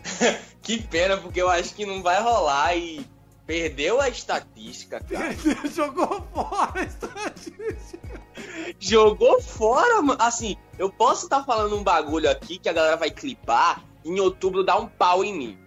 [0.62, 3.06] que pena, porque eu acho que não vai rolar e
[3.46, 5.36] perdeu a estatística, cara.
[5.74, 8.11] Jogou fora a estatística.
[8.80, 10.22] Jogou fora, mano.
[10.22, 14.20] Assim, eu posso estar tá falando um bagulho aqui que a galera vai clipar em
[14.20, 15.58] outubro dar um pau em mim.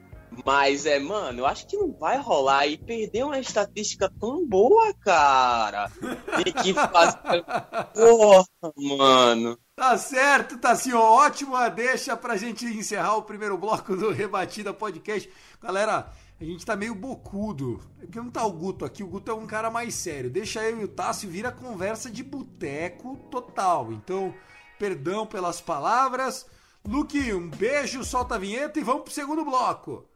[0.45, 4.93] Mas é, mano, eu acho que não vai rolar e perder uma estatística tão boa,
[4.95, 5.91] cara.
[6.45, 7.17] E que faz.
[7.95, 8.45] Porra,
[8.77, 9.59] mano.
[9.77, 14.73] Tá certo, tá assim, ó, ótima deixa pra gente encerrar o primeiro bloco do Rebatida
[14.73, 15.29] Podcast.
[15.61, 17.81] Galera, a gente tá meio bocudo.
[18.01, 20.31] É porque não tá o Guto aqui, o Guto é um cara mais sério.
[20.31, 23.93] Deixa eu e o Tássio vira conversa de boteco total.
[23.93, 24.35] Então,
[24.79, 26.47] perdão pelas palavras.
[26.87, 30.07] Luke, um beijo, solta a vinheta e vamos pro segundo bloco.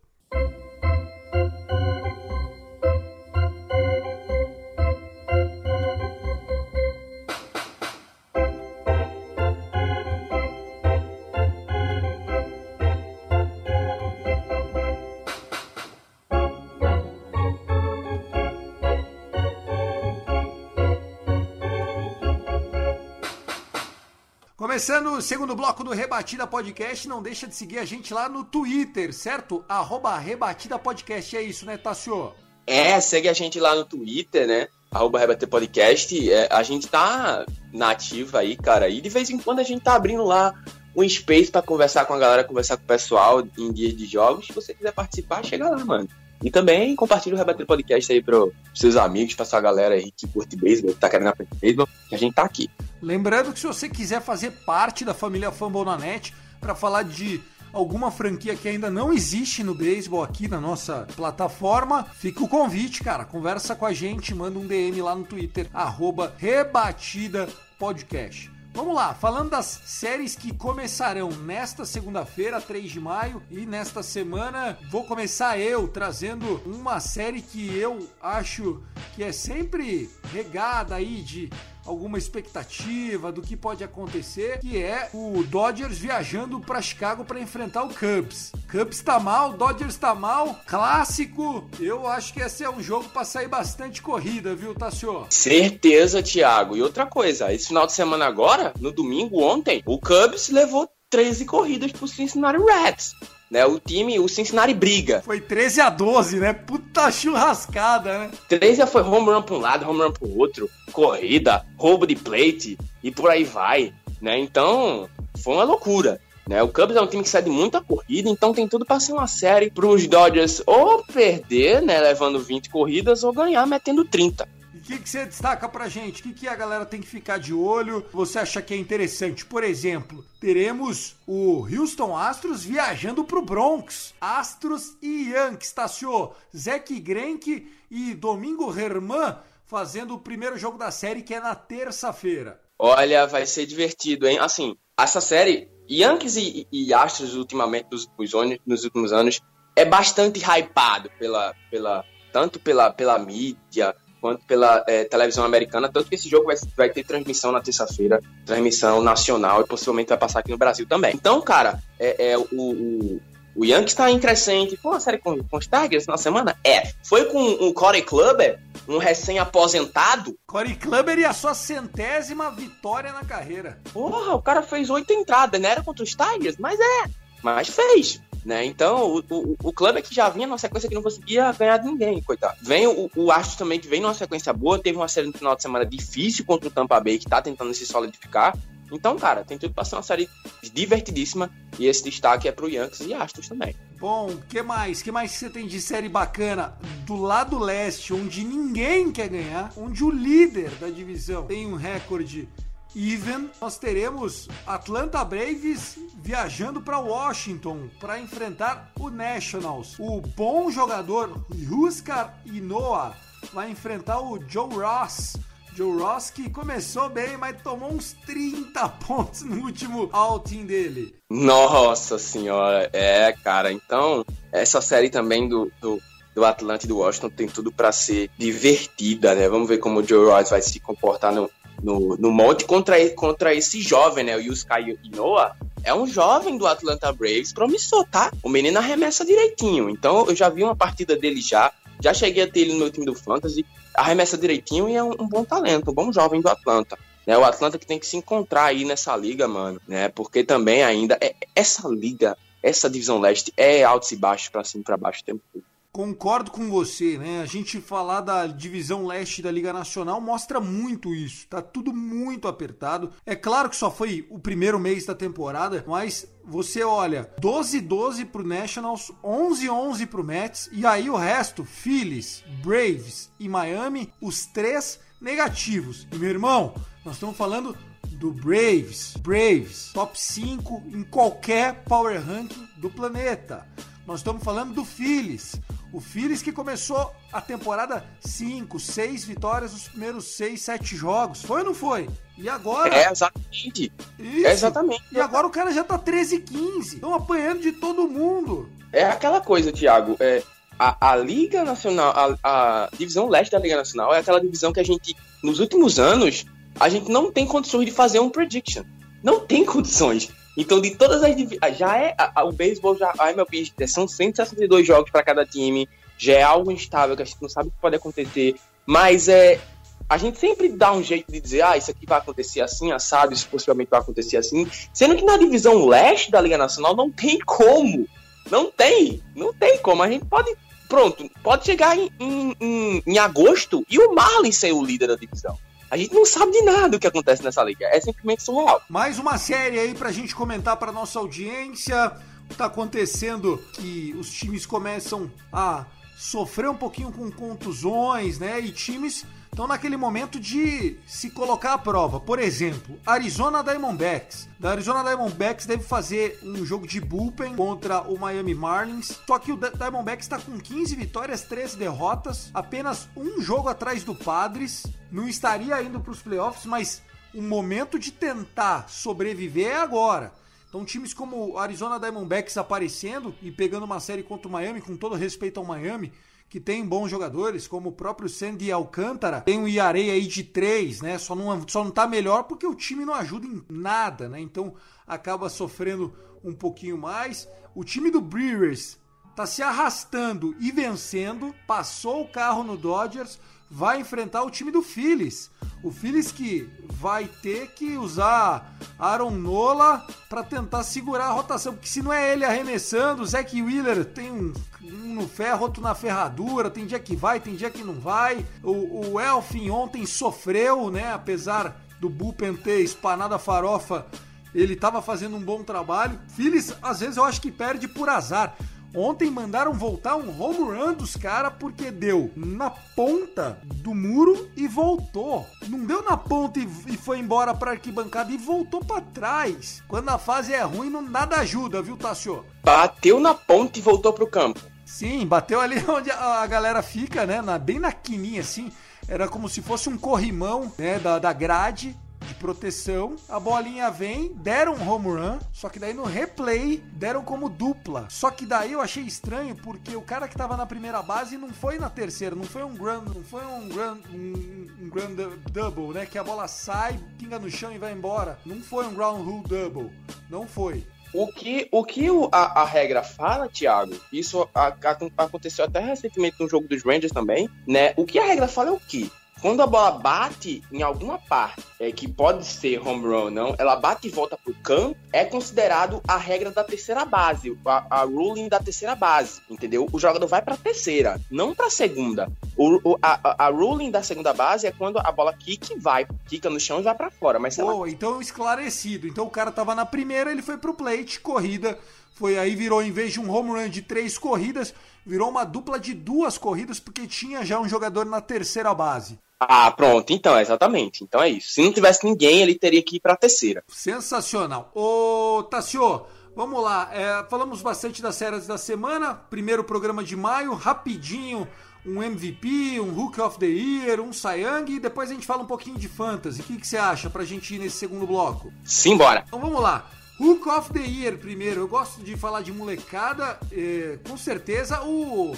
[24.79, 28.45] Começando o segundo bloco do Rebatida Podcast, não deixa de seguir a gente lá no
[28.45, 29.65] Twitter, certo?
[29.69, 32.33] Arroba Rebatida Podcast, é isso, né, Tassio?
[32.65, 34.69] É, segue a gente lá no Twitter, né?
[34.89, 36.31] Arroba Rebater Podcast.
[36.31, 39.97] É, a gente tá nativa aí, cara, e de vez em quando a gente tá
[39.97, 40.55] abrindo lá
[40.95, 44.47] um space para conversar com a galera, conversar com o pessoal em dias de jogos.
[44.47, 46.09] Se você quiser participar, chega lá, mano.
[46.43, 50.27] E também compartilha o Rebater Podcast aí pros seus amigos, pra sua galera aí que
[50.29, 52.71] curte beisebol, que tá querendo aprender beisebol, que a gente tá aqui.
[53.03, 57.41] Lembrando que se você quiser fazer parte da família Fambonanet para falar de
[57.73, 63.03] alguma franquia que ainda não existe no beisebol aqui na nossa plataforma, fica o convite,
[63.03, 63.25] cara.
[63.25, 67.49] Conversa com a gente, manda um DM lá no Twitter, arroba Rebatida
[67.79, 68.58] Podcast.
[68.79, 74.79] Vamos lá, falando das séries que começarão nesta segunda-feira, 3 de maio, e nesta semana
[74.89, 78.81] vou começar eu trazendo uma série que eu acho
[79.17, 81.51] que é sempre regada aí de
[81.89, 87.85] alguma expectativa do que pode acontecer, que é o Dodgers viajando para Chicago para enfrentar
[87.85, 88.53] o Cubs.
[88.71, 91.65] Cubs tá mal, Dodgers tá mal, clássico.
[91.81, 95.27] Eu acho que esse é um jogo para sair bastante corrida, viu, Tassio?
[95.31, 96.77] Certeza, Thiago.
[96.77, 101.47] E outra coisa, esse final de semana agora, no domingo ontem, o Cubs levou 13
[101.47, 103.15] corridas pro Cincinnati Reds
[103.51, 103.65] né?
[103.67, 105.23] O time, o Cincinnati briga.
[105.25, 106.53] Foi 13 a 12, né?
[106.53, 108.31] Puta churrascada, né?
[108.49, 112.79] 13 foi home run pra um lado, home run pro outro, corrida, roubo de plate
[113.03, 114.39] e por aí vai, né?
[114.39, 115.09] Então,
[115.43, 116.21] foi uma loucura.
[116.49, 116.63] Né?
[116.63, 119.27] O Cubs é um time que cede muita corrida, então tem tudo para ser uma
[119.27, 124.49] série para os Dodgers ou perder, né, levando 20 corridas, ou ganhar metendo 30
[124.89, 126.21] que, que você destaca pra gente?
[126.21, 128.07] O que, que a galera tem que ficar de olho?
[128.11, 129.45] Você acha que é interessante?
[129.45, 134.15] Por exemplo, teremos o Houston Astros viajando pro Bronx.
[134.19, 136.33] Astros e Yankees, Tassio.
[136.57, 142.59] Zeke Greinke e Domingo Herman fazendo o primeiro jogo da série, que é na terça-feira.
[142.79, 144.39] Olha, vai ser divertido, hein?
[144.39, 149.41] Assim, essa série, Yankees e, e Astros, ultimamente, nos últimos, anos, nos últimos anos,
[149.77, 156.09] é bastante hypado pela, pela, tanto pela, pela mídia quanto pela é, televisão americana, tanto
[156.09, 160.41] que esse jogo vai, vai ter transmissão na terça-feira, transmissão nacional e possivelmente vai passar
[160.41, 161.13] aqui no Brasil também.
[161.15, 163.21] Então, cara, é, é o, o,
[163.57, 164.77] o Yankees está em crescente.
[164.77, 166.57] Foi uma série com, com os Tigers na semana?
[166.63, 166.93] É.
[167.03, 170.37] Foi com o Corey Kluber, um recém-aposentado.
[170.47, 173.81] Corey Kluber e a sua centésima vitória na carreira.
[173.93, 176.57] Porra, o cara fez oito entradas, não era contra os Tigers?
[176.59, 177.11] Mas é,
[177.43, 178.21] mas fez.
[178.49, 178.65] Né?
[178.65, 181.77] Então, o, o, o clube é que já vinha numa sequência que não conseguia ganhar
[181.77, 182.57] de ninguém, coitado.
[182.63, 185.55] Vem o, o Astros também, que vem numa sequência boa, teve uma série no final
[185.55, 188.57] de semana difícil contra o Tampa Bay, que tá tentando se solidificar.
[188.91, 190.31] Então, cara, tem tudo pra ser uma série
[190.73, 191.51] divertidíssima.
[191.79, 193.77] E esse destaque é pro Yankees e Astros também.
[194.01, 195.03] Bom, que mais?
[195.03, 196.75] que mais você tem de série bacana?
[197.05, 202.49] Do lado leste, onde ninguém quer ganhar, onde o líder da divisão tem um recorde
[202.95, 209.97] even, nós teremos Atlanta Braves viajando para Washington para enfrentar o Nationals.
[209.99, 213.15] O bom jogador Huskar Inoa
[213.53, 215.37] vai enfrentar o Joe Ross.
[215.75, 221.15] Joe Ross que começou bem, mas tomou uns 30 pontos no último outing dele.
[221.31, 223.71] Nossa senhora, é, cara.
[223.71, 226.01] Então, essa série também do, do
[226.39, 229.49] do Atlanta e do Washington tem tudo para ser divertida, né?
[229.49, 231.51] Vamos ver como o Joe Ross vai se comportar no,
[231.83, 234.37] no, no monte contra, contra esse jovem, né?
[234.37, 235.57] O Yusuke Inoa.
[235.85, 238.33] É um jovem do Atlanta Braves, promissor, tá?
[238.43, 239.89] O menino arremessa direitinho.
[239.89, 241.73] Então eu já vi uma partida dele já.
[242.01, 243.65] Já cheguei a ter ele no meu time do Fantasy.
[243.95, 246.99] Arremessa direitinho e é um, um bom talento, um bom jovem do Atlanta.
[247.27, 250.09] Né, o Atlanta que tem que se encontrar aí nessa liga, mano, né?
[250.09, 254.81] Porque também ainda é, essa liga, essa divisão leste é altos e baixos para cima
[254.81, 255.65] e para baixo o tempo todo.
[255.99, 257.41] Concordo com você, né?
[257.43, 261.49] A gente falar da divisão leste da Liga Nacional mostra muito isso.
[261.49, 263.11] Tá tudo muito apertado.
[263.27, 268.47] É claro que só foi o primeiro mês da temporada, mas você olha, 12-12 pro
[268.47, 276.07] Nationals, 11-11 pro Mets, e aí o resto, Phillies, Braves e Miami, os três negativos.
[276.13, 277.77] E meu irmão, nós estamos falando
[278.13, 283.67] do Braves, Braves, top 5 em qualquer power ranking do planeta.
[284.07, 285.61] Nós estamos falando do Phillies.
[285.93, 291.43] O Phillies que começou a temporada 5, 6 vitórias nos primeiros 6, 7 jogos.
[291.43, 292.09] Foi ou não foi?
[292.37, 292.95] E agora.
[292.95, 293.93] É, exatamente.
[294.19, 294.47] Isso.
[294.47, 295.03] É exatamente.
[295.11, 296.97] E agora o cara já tá 13 15.
[296.97, 298.69] Estão apanhando de todo mundo.
[298.93, 300.17] É aquela coisa, Thiago.
[300.21, 300.43] É,
[300.79, 304.81] a, a Liga Nacional, a, a divisão leste da Liga Nacional é aquela divisão que
[304.81, 306.47] a gente, nos últimos anos,
[306.79, 308.85] a gente não tem condições de fazer um prediction.
[309.23, 310.31] Não tem condições.
[310.61, 315.09] Então, de todas as ah, já é o beisebol já a MLB são 162 jogos
[315.09, 317.95] para cada time, já é algo instável que a gente não sabe o que pode
[317.95, 319.61] acontecer, mas é
[320.09, 323.33] a gente sempre dá um jeito de dizer, ah, isso aqui vai acontecer assim, assado,
[323.33, 327.39] isso possivelmente vai acontecer assim, sendo que na divisão leste da Liga Nacional não tem
[327.39, 328.09] como.
[328.51, 330.03] Não tem, não tem como.
[330.03, 330.57] A gente pode,
[330.89, 335.17] pronto, pode chegar em, em, em, em agosto e o Marlin ser o líder da
[335.17, 335.57] divisão.
[335.91, 337.87] A gente não sabe de nada do que acontece nessa liga.
[337.87, 338.83] É simplesmente surreal.
[338.89, 342.13] Mais uma série aí pra gente comentar pra nossa audiência.
[342.57, 348.61] Tá acontecendo que os times começam a sofrer um pouquinho com contusões, né?
[348.61, 349.25] E times
[349.59, 352.21] estão naquele momento de se colocar à prova.
[352.21, 354.49] Por exemplo, Arizona Diamondbacks.
[354.57, 359.19] Da Arizona Diamondbacks deve fazer um jogo de bullpen contra o Miami Marlins.
[359.27, 364.15] Só que o Diamondbacks está com 15 vitórias, 13 derrotas, apenas um jogo atrás do
[364.15, 364.87] Padres.
[365.11, 367.03] Não estaria indo para os playoffs, mas
[367.35, 370.33] o momento de tentar sobreviver é agora.
[370.69, 375.17] Então, times como Arizona Diamondbacks aparecendo e pegando uma série contra o Miami, com todo
[375.17, 376.13] respeito ao Miami,
[376.49, 381.03] que tem bons jogadores, como o próprio Sandy Alcântara, tem um ERA aí de 3,
[381.03, 381.19] né?
[381.19, 384.41] Só não, só não tá melhor porque o time não ajuda em nada, né?
[384.41, 384.75] Então
[385.07, 387.49] acaba sofrendo um pouquinho mais.
[387.75, 388.99] O time do Brewers
[389.37, 393.39] tá se arrastando e vencendo, passou o carro no Dodgers,
[393.71, 395.51] vai enfrentar o time do Phillies.
[395.83, 401.89] O Phillies que vai ter que usar Aaron Nola para tentar segurar a rotação, porque
[401.89, 404.53] se não é ele arremessando, o Zack Wheeler tem um,
[404.83, 408.45] um, no ferro, outro na ferradura, tem dia que vai, tem dia que não vai.
[408.63, 414.07] O, o Elfin ontem sofreu, né, apesar do bullpen ter espanado a farofa,
[414.55, 416.19] ele estava fazendo um bom trabalho.
[416.29, 418.57] Phillies, às vezes eu acho que perde por azar.
[418.95, 424.67] Ontem mandaram voltar um home run dos caras porque deu na ponta do muro e
[424.67, 425.47] voltou.
[425.69, 429.83] Não deu na ponta e, e foi embora pra arquibancada e voltou para trás.
[429.87, 432.45] Quando a fase é ruim, não nada ajuda, viu, Tassio?
[432.65, 434.61] Bateu na ponta e voltou pro campo.
[434.87, 437.43] Sim, bateu ali onde a galera fica, né?
[437.43, 438.73] Na, bem na quininha, assim.
[439.07, 441.95] era como se fosse um corrimão, né, da, da grade
[442.29, 447.25] de proteção, a bolinha vem, deram um home run, só que daí no replay deram
[447.25, 448.07] como dupla.
[448.11, 451.49] Só que daí eu achei estranho porque o cara que tava na primeira base não
[451.51, 455.15] foi na terceira, não foi um grand, não foi um grand, um, um grand
[455.51, 456.07] double, né?
[456.07, 458.39] Que a bola sai, pinga no chão e vai embora.
[458.45, 459.91] Não foi um ground rule double,
[460.31, 460.87] não foi.
[461.15, 466.37] O que, o que a, a regra fala, Thiago, isso a- a- aconteceu até recentemente
[466.39, 467.95] no jogo dos Rangers também, né?
[467.97, 469.11] O que a regra fala é o quê?
[469.41, 473.55] Quando a bola bate em alguma parte, é, que pode ser home run ou não,
[473.57, 478.03] ela bate e volta pro campo, é considerado a regra da terceira base, a, a
[478.03, 479.87] ruling da terceira base, entendeu?
[479.93, 482.31] O jogador vai pra terceira, não pra segunda.
[482.57, 486.51] O, o- a, a- ruling da segunda base é quando a bola e vai, quica
[486.51, 487.39] no chão e vai pra fora.
[487.39, 489.07] Mas se ela então esclarecido.
[489.07, 491.79] Então o cara tava na primeira, ele foi pro plate, corrida.
[492.15, 494.75] Foi aí, virou, em vez de um home run de três corridas,
[495.07, 499.17] virou uma dupla de duas corridas, porque tinha já um jogador na terceira base.
[499.41, 501.05] Ah, pronto, então, exatamente.
[501.05, 501.53] Então é isso.
[501.53, 503.63] Se não tivesse ninguém, ele teria que ir pra terceira.
[503.69, 504.71] Sensacional.
[504.75, 506.91] Ô, Tassio, vamos lá.
[506.93, 509.15] É, falamos bastante das séries da semana.
[509.15, 511.47] Primeiro programa de maio, rapidinho.
[511.87, 515.47] Um MVP, um Hook of the Year, um Young, e depois a gente fala um
[515.47, 516.41] pouquinho de Fantasy.
[516.41, 518.53] O que, que você acha pra gente ir nesse segundo bloco?
[518.65, 519.25] Simbora.
[519.27, 519.89] Então vamos lá.
[520.21, 521.61] Hook of the Year primeiro.
[521.61, 523.39] Eu gosto de falar de molecada.
[523.53, 525.35] é, com certeza o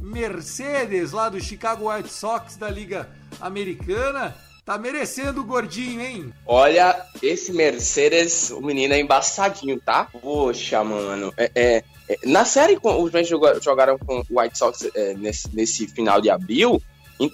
[0.00, 3.08] Mercedes lá do Chicago White Sox da Liga
[3.40, 6.32] Americana tá merecendo o gordinho, hein?
[6.46, 10.08] Olha, esse Mercedes, o menino é embaçadinho, tá?
[10.20, 11.32] Poxa, mano.
[11.36, 15.86] É, é- é- na série, os joga- jogaram com o White Sox é, nesse, nesse
[15.86, 16.80] final de abril.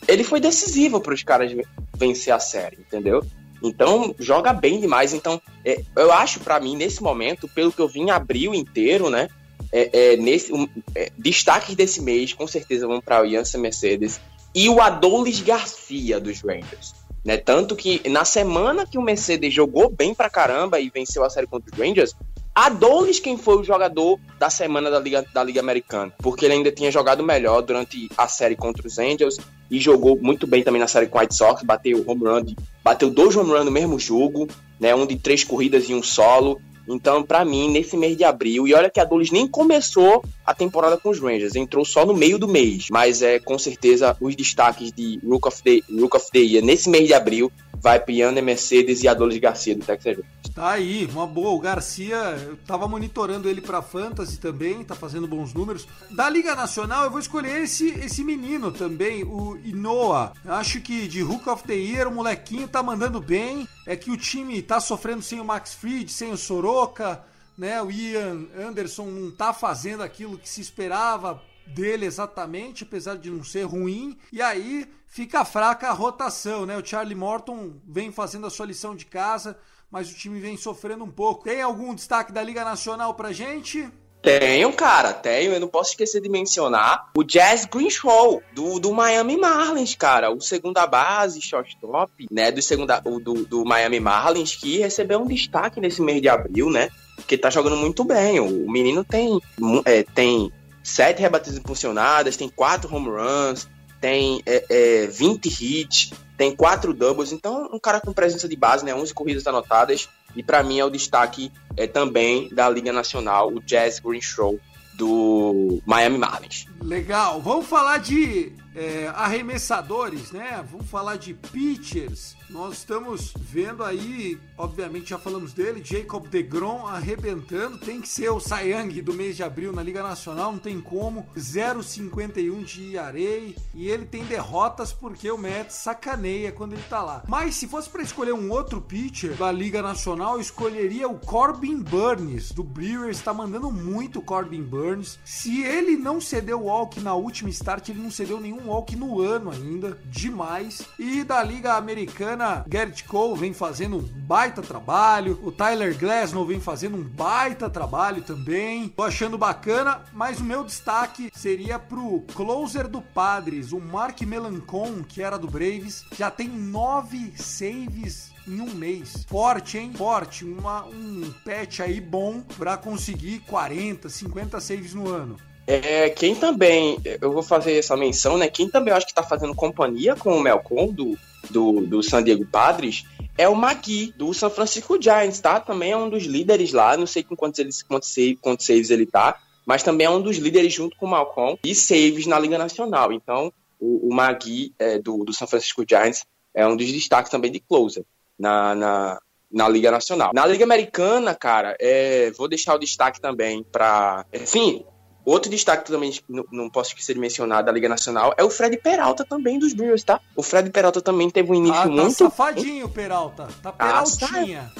[0.09, 1.64] Ele foi decisivo para os caras ven-
[1.96, 3.24] vencer a série, entendeu?
[3.62, 5.12] Então, joga bem demais.
[5.14, 9.09] Então, é, eu acho, pra mim, nesse momento, pelo que eu vi em abril inteiro,
[9.09, 9.28] né?
[9.72, 14.20] É, é, nesse, um, é, destaques desse mês, com certeza, vão para o Jansen Mercedes
[14.55, 16.94] e o Adolis Garcia dos Rangers.
[17.24, 17.36] Né?
[17.36, 21.46] Tanto que na semana que o Mercedes jogou bem pra caramba e venceu a série
[21.46, 22.14] contra os Rangers,
[22.55, 26.12] Adolis quem foi o jogador da semana da Liga, da Liga Americana.
[26.18, 29.38] Porque ele ainda tinha jogado melhor durante a série contra os Angels
[29.70, 33.09] e jogou muito bem também na série com o White Sox, bateu home run, bateu
[33.09, 34.48] dois home run no mesmo jogo,
[34.80, 34.94] né?
[34.94, 36.61] Um de três corridas e um solo.
[36.91, 40.53] Então, pra mim, nesse mês de abril, e olha que a Dolis nem começou a
[40.53, 44.34] temporada com os Rangers, entrou só no meio do mês, mas é com certeza os
[44.34, 48.12] destaques de Rook of the, Rook of the Year nesse mês de abril vai para
[48.12, 50.18] Yander Mercedes e Adolis Garcia do Texas.
[50.54, 51.50] Tá aí, uma boa.
[51.50, 52.16] O Garcia,
[52.46, 55.86] eu tava monitorando ele pra Fantasy também, tá fazendo bons números.
[56.10, 60.32] Da Liga Nacional, eu vou escolher esse, esse menino também, o Inoa.
[60.44, 63.66] Acho que de Hook of the Year, o molequinho tá mandando bem.
[63.86, 67.24] É que o time tá sofrendo sem o Max Fried, sem o Soroka,
[67.56, 67.80] né?
[67.82, 71.42] O Ian Anderson não tá fazendo aquilo que se esperava
[71.74, 74.16] dele exatamente, apesar de não ser ruim.
[74.32, 76.76] E aí fica fraca a rotação, né?
[76.76, 79.58] O Charlie Morton vem fazendo a sua lição de casa,
[79.90, 81.44] mas o time vem sofrendo um pouco.
[81.44, 83.90] Tem algum destaque da Liga Nacional pra gente?
[84.22, 85.52] Tenho, cara, tenho.
[85.52, 90.30] Eu não posso esquecer de mencionar o Jazz Greenshaw, do, do Miami Marlins, cara.
[90.30, 95.80] O segunda base, shortstop, né, do, segunda, do, do Miami Marlins, que recebeu um destaque
[95.80, 96.90] nesse mês de abril, né,
[97.26, 98.40] que tá jogando muito bem.
[98.40, 99.40] O, menino tem,
[99.86, 100.52] é, tem
[100.91, 103.68] sete rebatidas impulsionadas, tem quatro home runs,
[104.01, 107.32] tem é, é, 20 hits, tem quatro doubles.
[107.32, 110.09] Então, um cara com presença de base, né, 11 corridas anotadas.
[110.34, 114.59] E pra mim é o destaque é, também da Liga Nacional, o Jazz Greenshaw
[114.95, 116.66] do Miami Marlins.
[116.82, 120.64] Legal, vamos falar de é, arremessadores, né?
[120.70, 122.36] Vamos falar de pitchers.
[122.48, 127.78] Nós estamos vendo aí, obviamente já falamos dele, Jacob DeGrom arrebentando.
[127.78, 131.26] Tem que ser o Young do mês de abril na Liga Nacional, não tem como.
[131.36, 137.22] 0,51 de Arei e ele tem derrotas porque o Mets sacaneia quando ele tá lá.
[137.28, 142.50] Mas se fosse para escolher um outro pitcher da Liga Nacional, escolheria o Corbin Burns
[142.50, 143.20] do Brewers.
[143.20, 145.18] Tá mandando muito o Corbin Burns.
[145.24, 149.50] Se ele não cedeu walk na última start, ele não cedeu nenhum walk no ano
[149.50, 149.98] ainda.
[150.06, 150.82] Demais.
[150.98, 155.38] E da Liga Americana, Garrett Cole vem fazendo um baita trabalho.
[155.42, 158.88] O Tyler Glasnow vem fazendo um baita trabalho também.
[158.88, 165.02] Tô achando bacana, mas o meu destaque seria pro closer do Padres, o Mark Melancon,
[165.02, 166.04] que era do Braves.
[166.16, 169.24] Já tem nove saves em um mês.
[169.28, 169.92] Forte, hein?
[169.94, 170.44] Forte.
[170.44, 175.36] Uma, um patch aí bom pra conseguir 40, 50 saves no ano.
[175.70, 178.48] É, quem também, eu vou fazer essa menção, né?
[178.48, 181.16] Quem também acho que tá fazendo companhia com o Melcon do,
[181.48, 183.04] do, do San Diego Padres
[183.38, 185.60] é o Magui, do San Francisco Giants, tá?
[185.60, 189.06] Também é um dos líderes lá, não sei com quantos, eles, quantos, quantos saves ele
[189.06, 192.58] tá, mas também é um dos líderes junto com o Malcolm e saves na Liga
[192.58, 193.12] Nacional.
[193.12, 197.52] Então, o, o Magui é, do, do San Francisco Giants é um dos destaques também
[197.52, 198.04] de closer
[198.36, 199.20] na, na,
[199.52, 200.32] na Liga Nacional.
[200.34, 204.26] Na Liga Americana, cara, é, vou deixar o destaque também para.
[204.34, 204.84] Enfim,
[205.24, 208.50] outro destaque que também não, não posso esquecer de mencionar da Liga Nacional é o
[208.50, 210.20] Fred Peralta também dos Brewers, tá?
[210.36, 212.12] O Fred Peralta também teve um início Ah, tá muito.
[212.14, 213.48] safadinho, Peralta.
[213.62, 214.70] Tá peraltinha.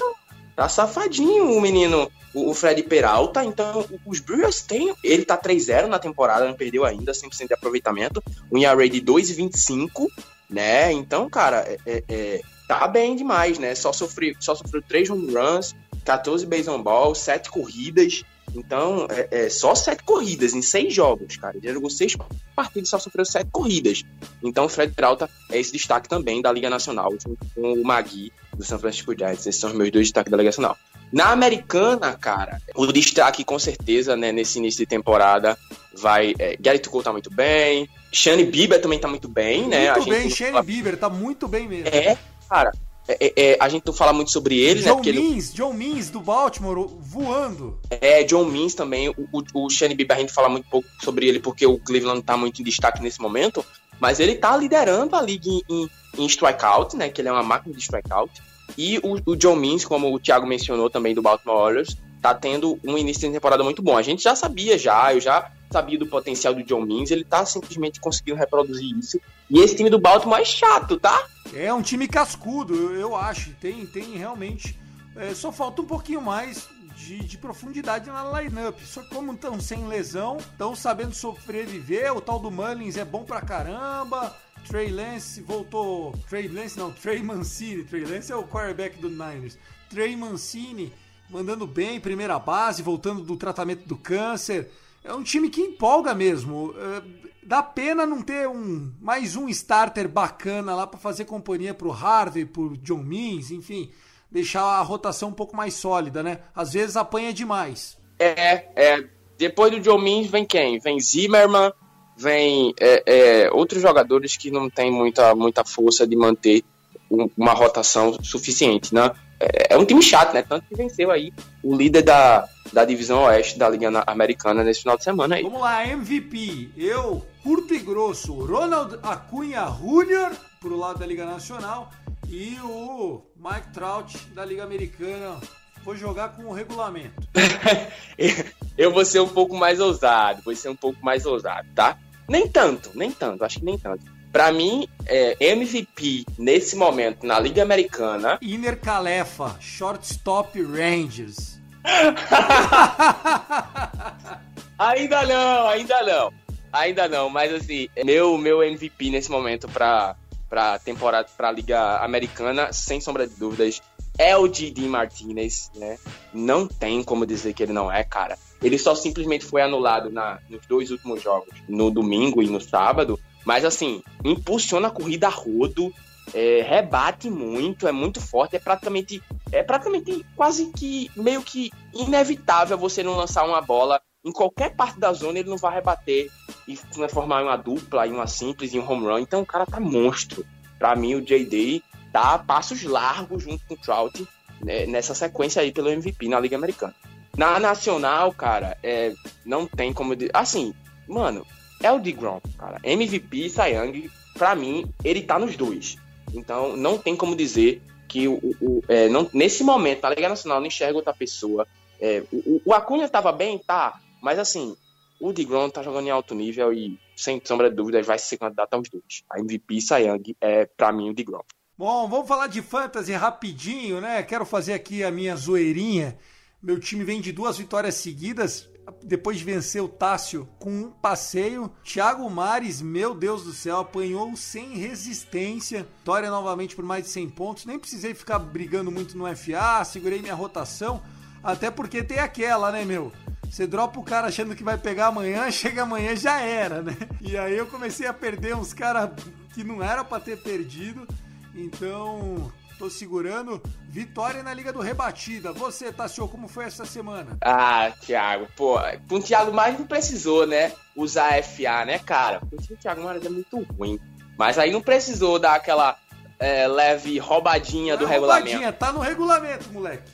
[0.57, 3.43] Tá safadinho o menino, o Fred Peralta.
[3.45, 4.95] Então, os Brewers têm.
[5.03, 8.23] Ele tá 3-0 na temporada, não perdeu ainda, 100% de aproveitamento.
[8.53, 10.07] Um ERA de 2,25,
[10.49, 10.93] né?
[10.93, 13.75] Então, cara, é, é- é, tá bem demais, né?
[13.75, 15.75] Só sofreu, só sofreu 3 home runs,
[16.05, 18.23] 14 base on ball, 7 corridas.
[18.55, 21.57] Então, é, é só 7 corridas em 6 jogos, cara.
[21.57, 22.17] Ele jogou 6
[22.55, 24.03] partidas e só sofreu 7 corridas.
[24.43, 28.33] Então, o Fred Peralta é esse destaque também da Liga Nacional, junto com o Magui
[28.57, 29.47] do San Francisco Giants.
[29.47, 30.77] Esses são os meus dois destaques da Liga Nacional.
[31.13, 35.59] Na americana, cara, o destaque com certeza, né, nesse início de temporada,
[35.93, 36.35] vai.
[36.39, 37.89] É, Garrett Cole tá muito bem.
[38.13, 39.93] Shane Bieber também tá muito bem, né?
[39.93, 41.89] Muito bem, Shane não- Bieber, tá muito bem mesmo.
[41.89, 42.17] É,
[42.49, 42.71] cara.
[43.09, 44.89] É, é, é, a gente não fala muito sobre ele, né?
[44.89, 47.79] John Porque ele John Means do Baltimore voando.
[47.91, 49.09] é John Means também.
[49.09, 52.23] O, o, o Shane Bieber a gente fala muito pouco sobre ele porque o Cleveland
[52.23, 53.65] tá muito em destaque nesse momento.
[53.99, 57.09] Mas ele tá liderando a liga em, em, em strikeout, né?
[57.09, 58.33] Que ele é uma máquina de strikeout.
[58.79, 62.79] E o, o John Means, como o Thiago mencionou também do Baltimore Orioles, tá tendo
[62.85, 63.97] um início de temporada muito bom.
[63.97, 67.45] A gente já sabia já, eu já sabia do potencial do John Means, ele tá
[67.45, 69.21] simplesmente conseguindo reproduzir isso.
[69.51, 71.27] E esse time do Baltimore é chato, tá?
[71.53, 73.51] É um time cascudo, eu, acho.
[73.55, 74.79] Tem, tem realmente.
[75.17, 78.79] é, só falta um pouquinho mais de, de profundidade na lineup.
[78.85, 82.17] Só como estão sem lesão, estão sabendo sobreviver.
[82.17, 84.37] O tal do Mullins é bom pra caramba.
[84.69, 86.15] Trey Lance voltou.
[86.29, 87.83] Trey Lance não, Trey Mancini.
[87.83, 89.59] Trey Lance é o quarterback do Niners.
[89.89, 90.93] Trey Mancini
[91.29, 94.71] mandando bem, primeira base, voltando do tratamento do câncer.
[95.03, 96.75] É um time que empolga mesmo.
[96.77, 101.93] É, dá pena não ter um mais um starter bacana lá para fazer companhia pro
[101.93, 103.91] Harvey, pro John Means, enfim,
[104.31, 106.41] deixar a rotação um pouco mais sólida, né?
[106.55, 107.99] Às vezes apanha demais.
[108.19, 109.05] É, é.
[109.39, 110.79] Depois do John Means vem quem?
[110.79, 111.73] Vem Zimmerman,
[112.17, 116.63] vem é, é, outros jogadores que não tem muita, muita força de manter
[117.11, 119.11] uma rotação suficiente, né?
[119.39, 120.43] É, é um time chato, né?
[120.43, 121.33] Tanto que venceu aí
[121.63, 125.43] o líder da, da divisão oeste da Liga Na- Americana nesse final de semana aí.
[125.43, 126.71] Vamos lá, MVP.
[126.77, 130.37] Eu, curto e grosso, Ronald Acunha Jr.
[130.61, 131.91] pro lado da Liga Nacional
[132.29, 135.41] e o Mike Trout da Liga Americana.
[135.83, 137.15] Vou jogar com o regulamento.
[138.77, 141.97] Eu vou ser um pouco mais ousado, vou ser um pouco mais ousado, tá?
[142.29, 144.05] Nem tanto, nem tanto, acho que nem tanto.
[144.33, 151.59] Pra mim, é, MVP nesse momento na Liga Americana Iner Calefa, shortstop Rangers.
[154.79, 156.33] Ainda não, ainda não.
[156.73, 160.17] Ainda não, mas assim, meu, meu MVP nesse momento pra,
[160.49, 163.83] pra temporada, pra Liga Americana, sem sombra de dúvidas,
[164.17, 165.99] é o Didi Martinez, né?
[166.33, 168.39] Não tem como dizer que ele não é, cara.
[168.63, 173.19] Ele só simplesmente foi anulado na, nos dois últimos jogos, no domingo e no sábado.
[173.45, 175.93] Mas assim, impulsiona a corrida a rodo,
[176.35, 182.79] é, rebate muito, é muito forte, é praticamente, é praticamente quase que meio que inevitável
[182.79, 186.31] você não lançar uma bola em qualquer parte da zona, ele não vai rebater
[186.69, 189.19] e em uma dupla, em uma simples, em um home run.
[189.19, 190.45] Então o cara tá monstro.
[190.79, 191.83] Pra mim, o J.D.
[192.13, 194.27] dá passos largos junto com o Trout
[194.63, 196.95] né, nessa sequência aí pelo MVP na Liga Americana.
[197.37, 199.13] Na Nacional, cara, é,
[199.45, 200.15] não tem como.
[200.35, 200.75] Assim,
[201.09, 201.47] mano,
[201.83, 202.79] é o DeGrom, cara.
[202.83, 205.97] MVP, Cy Young, pra mim, ele tá nos dois.
[206.33, 210.61] Então, não tem como dizer que o, o- é, não, nesse momento, na Liga Nacional,
[210.61, 211.67] não enxerga outra pessoa.
[212.01, 214.77] É, o, o- Acunha tava bem, tá, mas assim,
[215.21, 218.75] o DeGrom tá jogando em alto nível e, sem sombra de dúvidas, vai ser candidato
[218.75, 219.23] aos dois.
[219.31, 221.43] A MVP e Young é, pra mim, o DeGrom.
[221.77, 224.23] Bom, vamos falar de fantasy rapidinho, né?
[224.23, 226.17] Quero fazer aqui a minha zoeirinha.
[226.63, 228.69] Meu time vem de duas vitórias seguidas,
[229.03, 231.71] depois de vencer o Tássio com um passeio.
[231.85, 235.87] Thiago Mares, meu Deus do céu, apanhou sem resistência.
[235.99, 237.67] Vitória novamente por mais de 100 pontos.
[237.67, 241.03] Nem precisei ficar brigando muito no FA, segurei minha rotação.
[241.43, 243.13] Até porque tem aquela, né, meu?
[243.51, 246.97] Você dropa o cara achando que vai pegar amanhã, chega amanhã já era, né?
[247.21, 249.11] E aí eu comecei a perder uns caras
[249.55, 251.07] que não era pra ter perdido.
[251.55, 253.61] Então, tô segurando.
[253.91, 255.53] Vitória na Liga do Rebatida.
[255.53, 257.37] Você, Tassio, como foi essa semana?
[257.43, 260.73] Ah, Thiago, pô, com o Thiago mais não precisou, né?
[260.97, 262.41] Usar FA, né, cara?
[262.41, 264.01] Porque o Thiago Mares é muito ruim.
[264.39, 265.99] Mas aí não precisou dar aquela
[266.39, 268.47] é, leve roubadinha do Não é regulamento.
[268.49, 270.11] roubadinha, Tá no regulamento, moleque.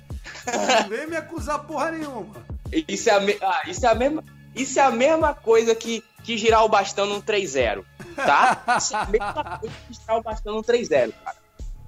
[0.82, 2.34] Não vem me acusar porra nenhuma.
[2.88, 4.24] Isso é a, me- ah, isso é a mesma,
[4.56, 7.84] isso é a mesma coisa que, que girar o bastão num 3-0.
[8.16, 8.60] tá?
[9.08, 11.36] Mesma coisa que está bastando um 3-0, cara.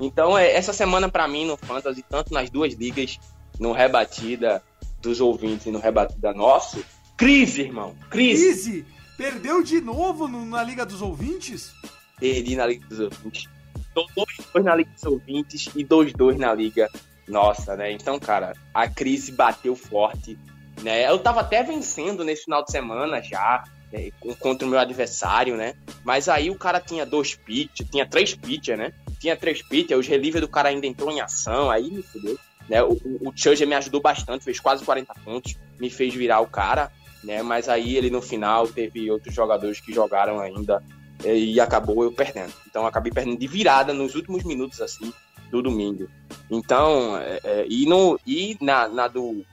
[0.01, 3.19] Então, é, essa semana para mim no Fantasy, tanto nas duas ligas,
[3.59, 4.63] no rebatida
[5.01, 6.85] dos ouvintes e no rebatida nosso,
[7.17, 7.95] crise, irmão.
[8.11, 8.45] Crise.
[8.45, 8.87] Crise?
[9.17, 11.73] Perdeu de novo no, na Liga dos Ouvintes?
[12.21, 13.49] Perdi na Liga dos Ouvintes.
[13.93, 14.07] Tô
[14.55, 16.89] 2-2 na Liga dos Ouvintes e 2-2 na Liga
[17.27, 17.91] nossa, né?
[17.91, 20.39] Então, cara, a crise bateu forte.
[20.83, 21.11] Né?
[21.11, 24.11] Eu tava até vencendo nesse final de semana já, né?
[24.39, 25.75] contra o meu adversário, né?
[26.05, 28.93] Mas aí o cara tinha dois pitchers, tinha três pitchers, né?
[29.19, 32.39] Tinha três pitchers, os reliever do cara ainda entrou em ação, aí me fudeu.
[32.69, 32.83] Né?
[32.83, 36.93] O, o, o me ajudou bastante, fez quase 40 pontos, me fez virar o cara,
[37.25, 37.43] né?
[37.43, 40.83] Mas aí ele no final teve outros jogadores que jogaram ainda
[41.25, 42.53] e acabou eu perdendo.
[42.67, 45.13] Então acabei perdendo de virada nos últimos minutos assim
[45.51, 46.09] do domingo.
[46.51, 49.45] Então, é, é, e, no, e na, na, do,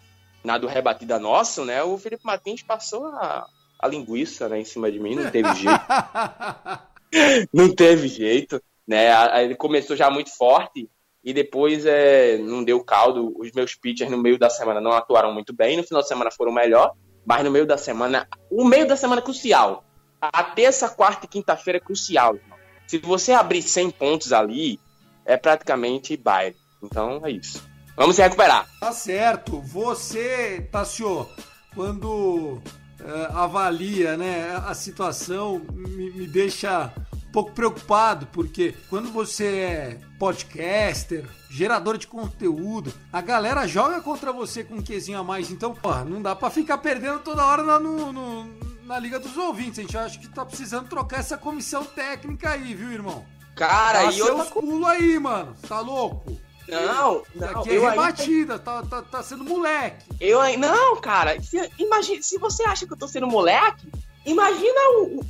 [0.43, 1.81] na do rebatida nosso, né?
[1.83, 3.47] O Felipe Martins passou a,
[3.79, 5.81] a linguiça né, em cima de mim, não teve jeito.
[7.53, 9.09] não teve jeito, né?
[9.43, 10.89] Ele começou já muito forte
[11.23, 13.33] e depois é, não deu caldo.
[13.37, 15.77] Os meus pitchers no meio da semana não atuaram muito bem.
[15.77, 16.93] No final de semana foram melhor,
[17.25, 19.83] mas no meio da semana, o meio da semana é crucial.
[20.21, 22.35] A terça, quarta e quinta-feira é crucial.
[22.35, 22.57] Irmão.
[22.87, 24.79] Se você abrir 100 pontos ali,
[25.25, 26.55] é praticamente baile.
[26.81, 27.63] Então é isso.
[27.95, 28.67] Vamos se recuperar.
[28.79, 29.61] Tá certo.
[29.61, 31.27] Você, Tassio,
[31.73, 32.61] quando
[33.01, 39.99] uh, avalia né, a situação, me, me deixa um pouco preocupado, porque quando você é
[40.17, 45.51] podcaster, gerador de conteúdo, a galera joga contra você com um quezinho a mais.
[45.51, 48.45] Então, porra, não dá para ficar perdendo toda hora na, no, no,
[48.85, 49.79] na Liga dos Ouvintes.
[49.79, 53.25] A gente acha que tá precisando trocar essa comissão técnica aí, viu, irmão?
[53.55, 54.45] Cara, Dá e seus outra...
[54.45, 55.55] pulos aí, mano.
[55.67, 56.37] Tá louco?
[56.67, 57.61] Não, não.
[57.61, 58.59] Aqui é rebatida, ainda...
[58.59, 60.05] tá, tá, tá sendo moleque.
[60.19, 63.87] Eu Não, cara, se, imagina, se você acha que eu tô sendo moleque,
[64.25, 65.21] imagina o,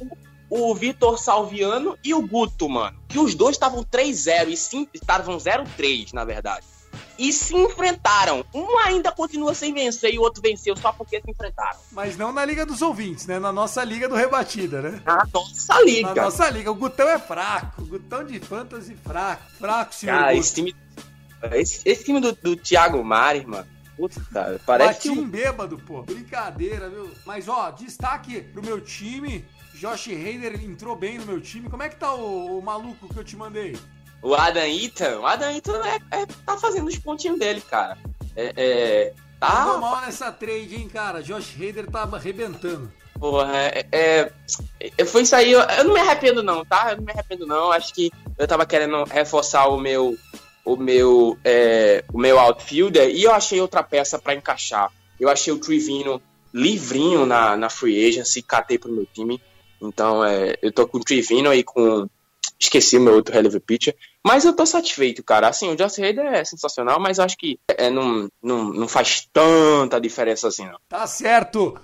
[0.50, 2.98] o, o Vitor Salviano e o Guto, mano.
[3.08, 6.66] Que os dois estavam 3-0 e estavam 0-3, na verdade
[7.18, 8.46] e se enfrentaram.
[8.54, 11.78] Um ainda continua sem vencer e o outro venceu só porque se enfrentaram.
[11.92, 13.40] Mas não na Liga dos Ouvintes, né?
[13.40, 15.02] Na nossa Liga do Rebatida, né?
[15.06, 16.14] Na nossa Liga.
[16.14, 16.72] Na nossa Liga.
[16.72, 17.82] O Gutão é fraco.
[17.82, 19.44] O Gutão de fantasy fraco.
[19.58, 20.18] Fraco, senhor.
[20.18, 20.76] Cara, esse time,
[21.54, 23.68] esse, esse, time do, do Thiago Mares, mano.
[23.96, 25.22] Puta, cara, parece que...
[25.22, 26.02] bêbado, pô.
[26.02, 27.10] Brincadeira, viu?
[27.26, 29.46] Mas, ó, destaque pro meu time.
[29.76, 31.70] Josh Hader entrou bem no meu time.
[31.70, 33.78] Como é que tá o, o maluco que eu te mandei?
[34.22, 37.98] O Adam Eaton, o Adam Eaton é, é, tá fazendo os pontinhos dele, cara.
[38.36, 39.66] É, é, tá...
[39.66, 41.22] Não mal nessa trade, hein, cara.
[41.22, 42.92] Josh Hader tá arrebentando.
[43.20, 44.32] Porra, é, é,
[44.98, 45.52] é, Foi isso aí.
[45.52, 46.92] Eu, eu, não me arrependo, não, tá?
[46.92, 47.72] Eu não me arrependo, não.
[47.72, 50.18] Acho que eu tava querendo reforçar o meu.
[50.66, 54.92] O meu, é, o meu outfielder e eu achei outra peça para encaixar.
[55.20, 56.22] Eu achei o Trivino
[56.54, 59.40] livrinho na, na free agency, catei pro meu time.
[59.82, 62.08] Então, é, eu tô com o Trivino e com
[62.60, 63.96] Esqueci o meu outro releve pitcher.
[64.24, 65.48] Mas eu tô satisfeito, cara.
[65.48, 70.00] Assim, o Josh Hader é sensacional, mas acho que é, não, não, não faz tanta
[70.00, 70.80] diferença assim, não.
[70.88, 71.78] Tá certo.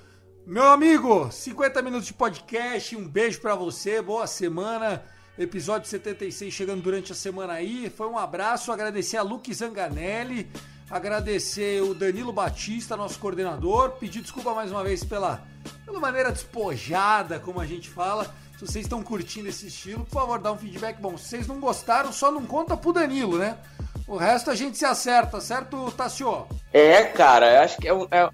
[0.46, 2.96] Meu amigo, 50 minutos de podcast.
[2.96, 4.02] Um beijo para você.
[4.02, 5.04] Boa semana.
[5.42, 7.90] Episódio 76 chegando durante a semana aí.
[7.90, 8.72] Foi um abraço.
[8.72, 10.48] Agradecer a Luke Zanganelli.
[10.88, 13.92] Agradecer o Danilo Batista, nosso coordenador.
[13.92, 15.42] Pedir desculpa mais uma vez pela,
[15.84, 18.26] pela maneira despojada, como a gente fala.
[18.54, 21.18] Se vocês estão curtindo esse estilo, por favor, dá um feedback bom.
[21.18, 23.58] Se vocês não gostaram, só não conta pro Danilo, né?
[24.06, 26.46] O resto a gente se acerta, certo, Tassio?
[26.72, 28.08] É, cara, eu acho que é um.
[28.12, 28.30] É,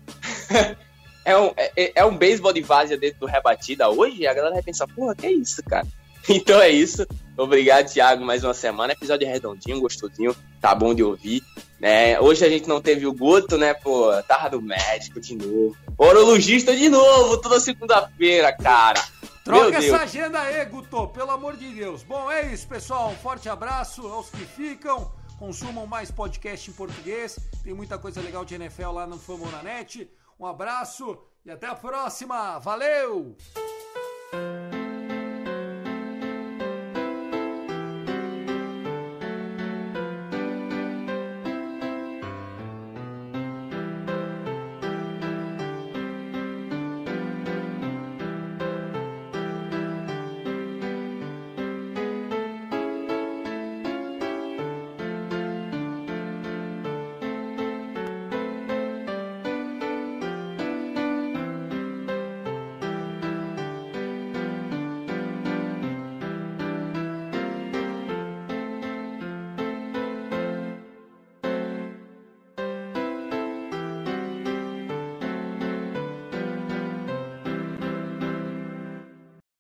[1.24, 4.64] é um, é, é um beisebol de várzea dentro do rebatida hoje, a galera vai
[4.64, 5.88] pensar, porra, que é isso, cara?
[6.30, 7.06] Então é isso.
[7.38, 8.94] Obrigado, Thiago, mais uma semana.
[8.94, 11.42] Episódio redondinho, gostosinho, tá bom de ouvir.
[11.80, 12.20] Né?
[12.20, 13.74] Hoje a gente não teve o Guto, né?
[13.74, 15.78] Pô, tava do médico de novo.
[15.98, 19.02] Orologista de novo, toda segunda-feira, cara.
[19.44, 22.04] Troca essa agenda aí, Guto, pelo amor de Deus.
[22.04, 23.12] Bom, é isso, pessoal.
[23.12, 25.12] Um forte abraço aos que ficam.
[25.40, 27.40] Consumam mais podcast em português.
[27.64, 30.10] Tem muita coisa legal de NFL lá no Famonanet.
[30.40, 32.60] Um abraço e até a próxima.
[32.60, 33.38] Valeu!